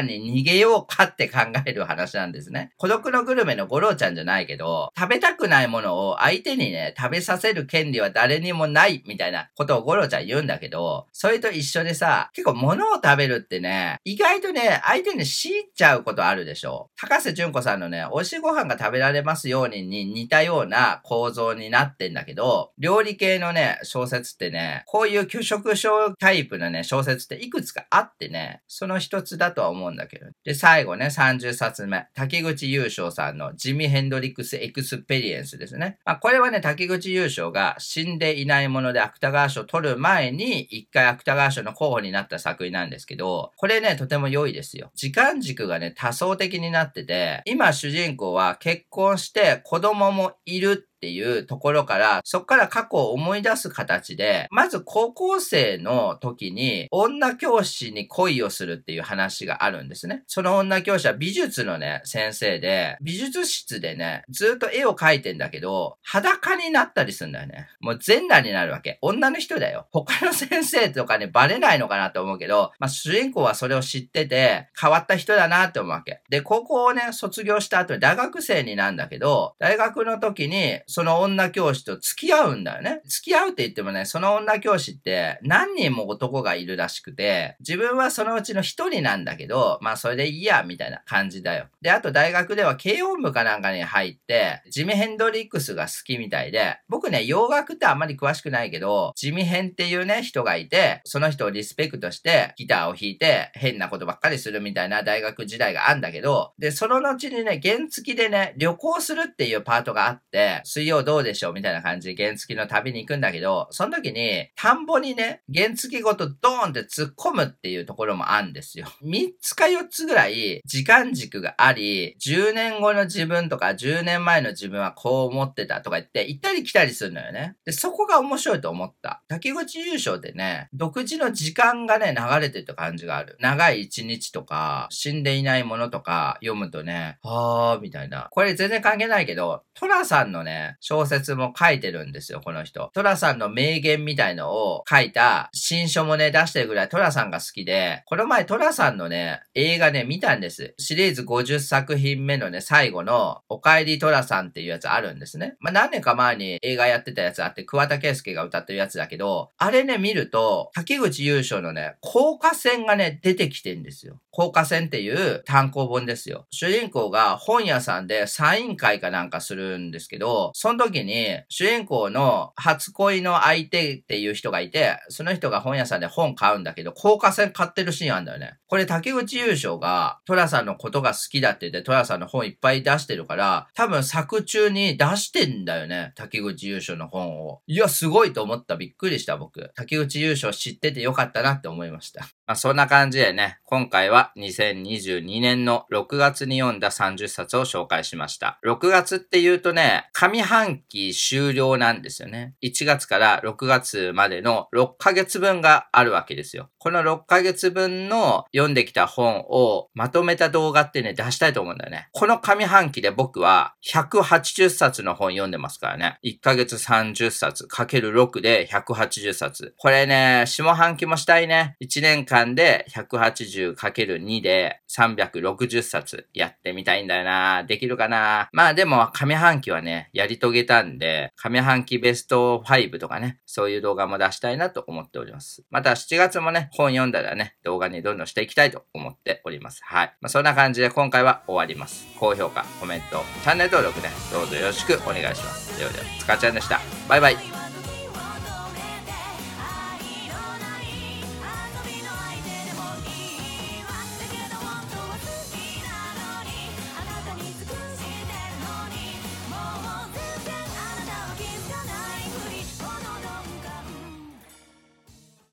[0.00, 2.72] に逃げようかって考える話なんですね。
[2.78, 16.90] 孤独のグルメの五郎ちゃんじゃないけど、食べたくないものを相手にね、食べさせる権利は誰にもないみたいなことを五郎ちゃん言うんだけど、それと一緒でさ、結構物を食べべるってね、意外とね、相手に強いちゃうことあるでしょ。
[16.96, 30.26] 高瀬隼子さんのね、美味しいご飯が食べられますようにに似たような構造になってんだけど、料理系のね、小説ってね、こういう拒食症タイプのね、小説っていくつかあってね、その一つだとは思うんだけど。
[30.44, 32.06] で、最後ね、30冊目。
[32.14, 35.98] 滝口悠生さんのジミ・ヘンドリックス・エクスペリエンスですね。
[36.04, 44.90] まあ、これはね、滝口悠生が死んでいないもので芥川賞を取る前に、一回芥川賞の候補になった作品なんですけど、これね、とても良いですよ。
[44.94, 60.24] 時間軸がね、多層的になってて、今主人公は結婚して子供もいるっていうところから、そこから過去を思い出す形で、まず高校生の時に女教師に恋をするっていう話があるんですね。
[60.26, 67.68] その女教師は美術のね、先生で、美術室でね、ずっと絵を描いてんだけど、裸になったりするんだよね。
[67.80, 68.98] もう全裸になるわけ。
[69.00, 69.86] 女の人だよ。
[69.92, 76.22] 他の先生とかね、バレないのかなと思うけど、まあ主人公はそれを知ってて、変わった人だなって思うわけ。
[76.28, 83.02] で、高校をね、卒業した後に大学生になるんだけど、大学の時に、その女教師と付き合うんだよね。
[83.04, 91.66] 付き合うって言ってもね、その女教師って何人も男がいるらしくて、自分はそのうちの一人なんだけど、まあそれでいいや、みたいな感じだよ。
[91.82, 118.86] で、あと大学では軽音部かなんかに入って、ジミ・ヘンドリックスが好きみたいで、僕ね、洋楽ってあんまり詳しくないけど、ジミヘンっていうね、人がいて、その人をリスペクトしてギターを弾いて変なことばっかりするみたいな大学時代があんだけど、で、その後にね、原付きでね、旅行するっていうパートがあって、水曜どうでしょうみたいな感じで原付の旅に行くんだけど、その時に、田んぼにね、原付ごとドーンって突っ込むっていうところもあるんですよ。
[119.02, 127.56] 3つか4つぐらい時間軸があり、10年後の自分とか10年前の自分はこう思ってたとか言って、行ったり来たりするのよね。
[127.64, 129.24] で、そこが面白いと思った。
[129.26, 133.36] 竹口優勝でね、独自の時間がね、流れてた感じがある。
[133.40, 138.28] 長い一日とか、死んでいないものとか読むとね、はーみたいな。
[138.30, 142.90] これ全然関係ないけど、トラさんのね、小説も書いてるんですよ、この人。
[142.94, 150.74] トラさんの名言みたいのを書いた新書もね、出してるぐらいトラさんが好きで、この前トラさんのね、映画ね、見たんです。
[150.78, 155.56] シリーズ50作品目のね、最後の、おかえりトラさんっていうやつあるんですね。
[155.60, 164.20] まあ、何年か前に映画やってたやつあって、桑田佳祐が歌ってるやつだけど、あれね、見ると、竹口優勝のね、効果線がね、出てきてんですよ。
[164.30, 166.46] 効果線っていう単行本ですよ。
[166.50, 178.58] 主人公が本屋さんでサイン会かなんかするんですけど、その時に主人公の初恋の相手っていう人がいて、その人が本屋さんで本買うんだけど、効果線買ってるシーンあるんだよね。
[178.66, 186.10] これ竹内優勝がトラさんのことが好きだって言って、トラさんの本いっぱい出してるから、多分作中に出してんだよね。
[186.16, 187.60] 竹内優勝の本を。
[187.68, 188.74] いや、すごいと思った。
[188.74, 189.70] びっくりした僕。
[189.76, 192.26] 竹内優勝知っててよかったなって思いました。
[192.48, 198.58] まあ、そんな感じでね、今回は2022年の6月に読んだ30冊を紹介しました。
[198.64, 202.54] 6月って言うとね、上半期終了なんですよね。
[202.62, 206.70] 1月から6月までの6ヶ月分があるわけですよ。
[206.78, 212.08] この6ヶ月分の読んできた本をまとめた動画ってね、出したいと思うんだよね。
[212.12, 216.18] この上半期で僕は180冊の本読んでますからね。
[216.24, 219.74] 1ヶ月30冊かける6で180冊。
[219.76, 221.76] これね、下半期もしたいね。
[221.82, 227.64] 1年間で 180×2 で360冊やってみたいんだよな。
[227.64, 228.48] できるかな？
[228.52, 235.64] まあでも上半期はね、やり遂げたんで、上半期ベスト5とかね、そういう動画も出したいなと思っております。
[235.70, 239.80] また7月もね、本読んだらね、動画にどんどんしていきたいと思っております。
[239.84, 240.14] はい。
[240.20, 242.06] まあ、そんな感じで今回は終わります。
[242.18, 245.78] 高評価、コメント、チャンネル登録ね、どうぞよろしくお願いします。
[245.78, 246.80] ではでは、つかちゃんでした。
[247.08, 247.67] バイバイ。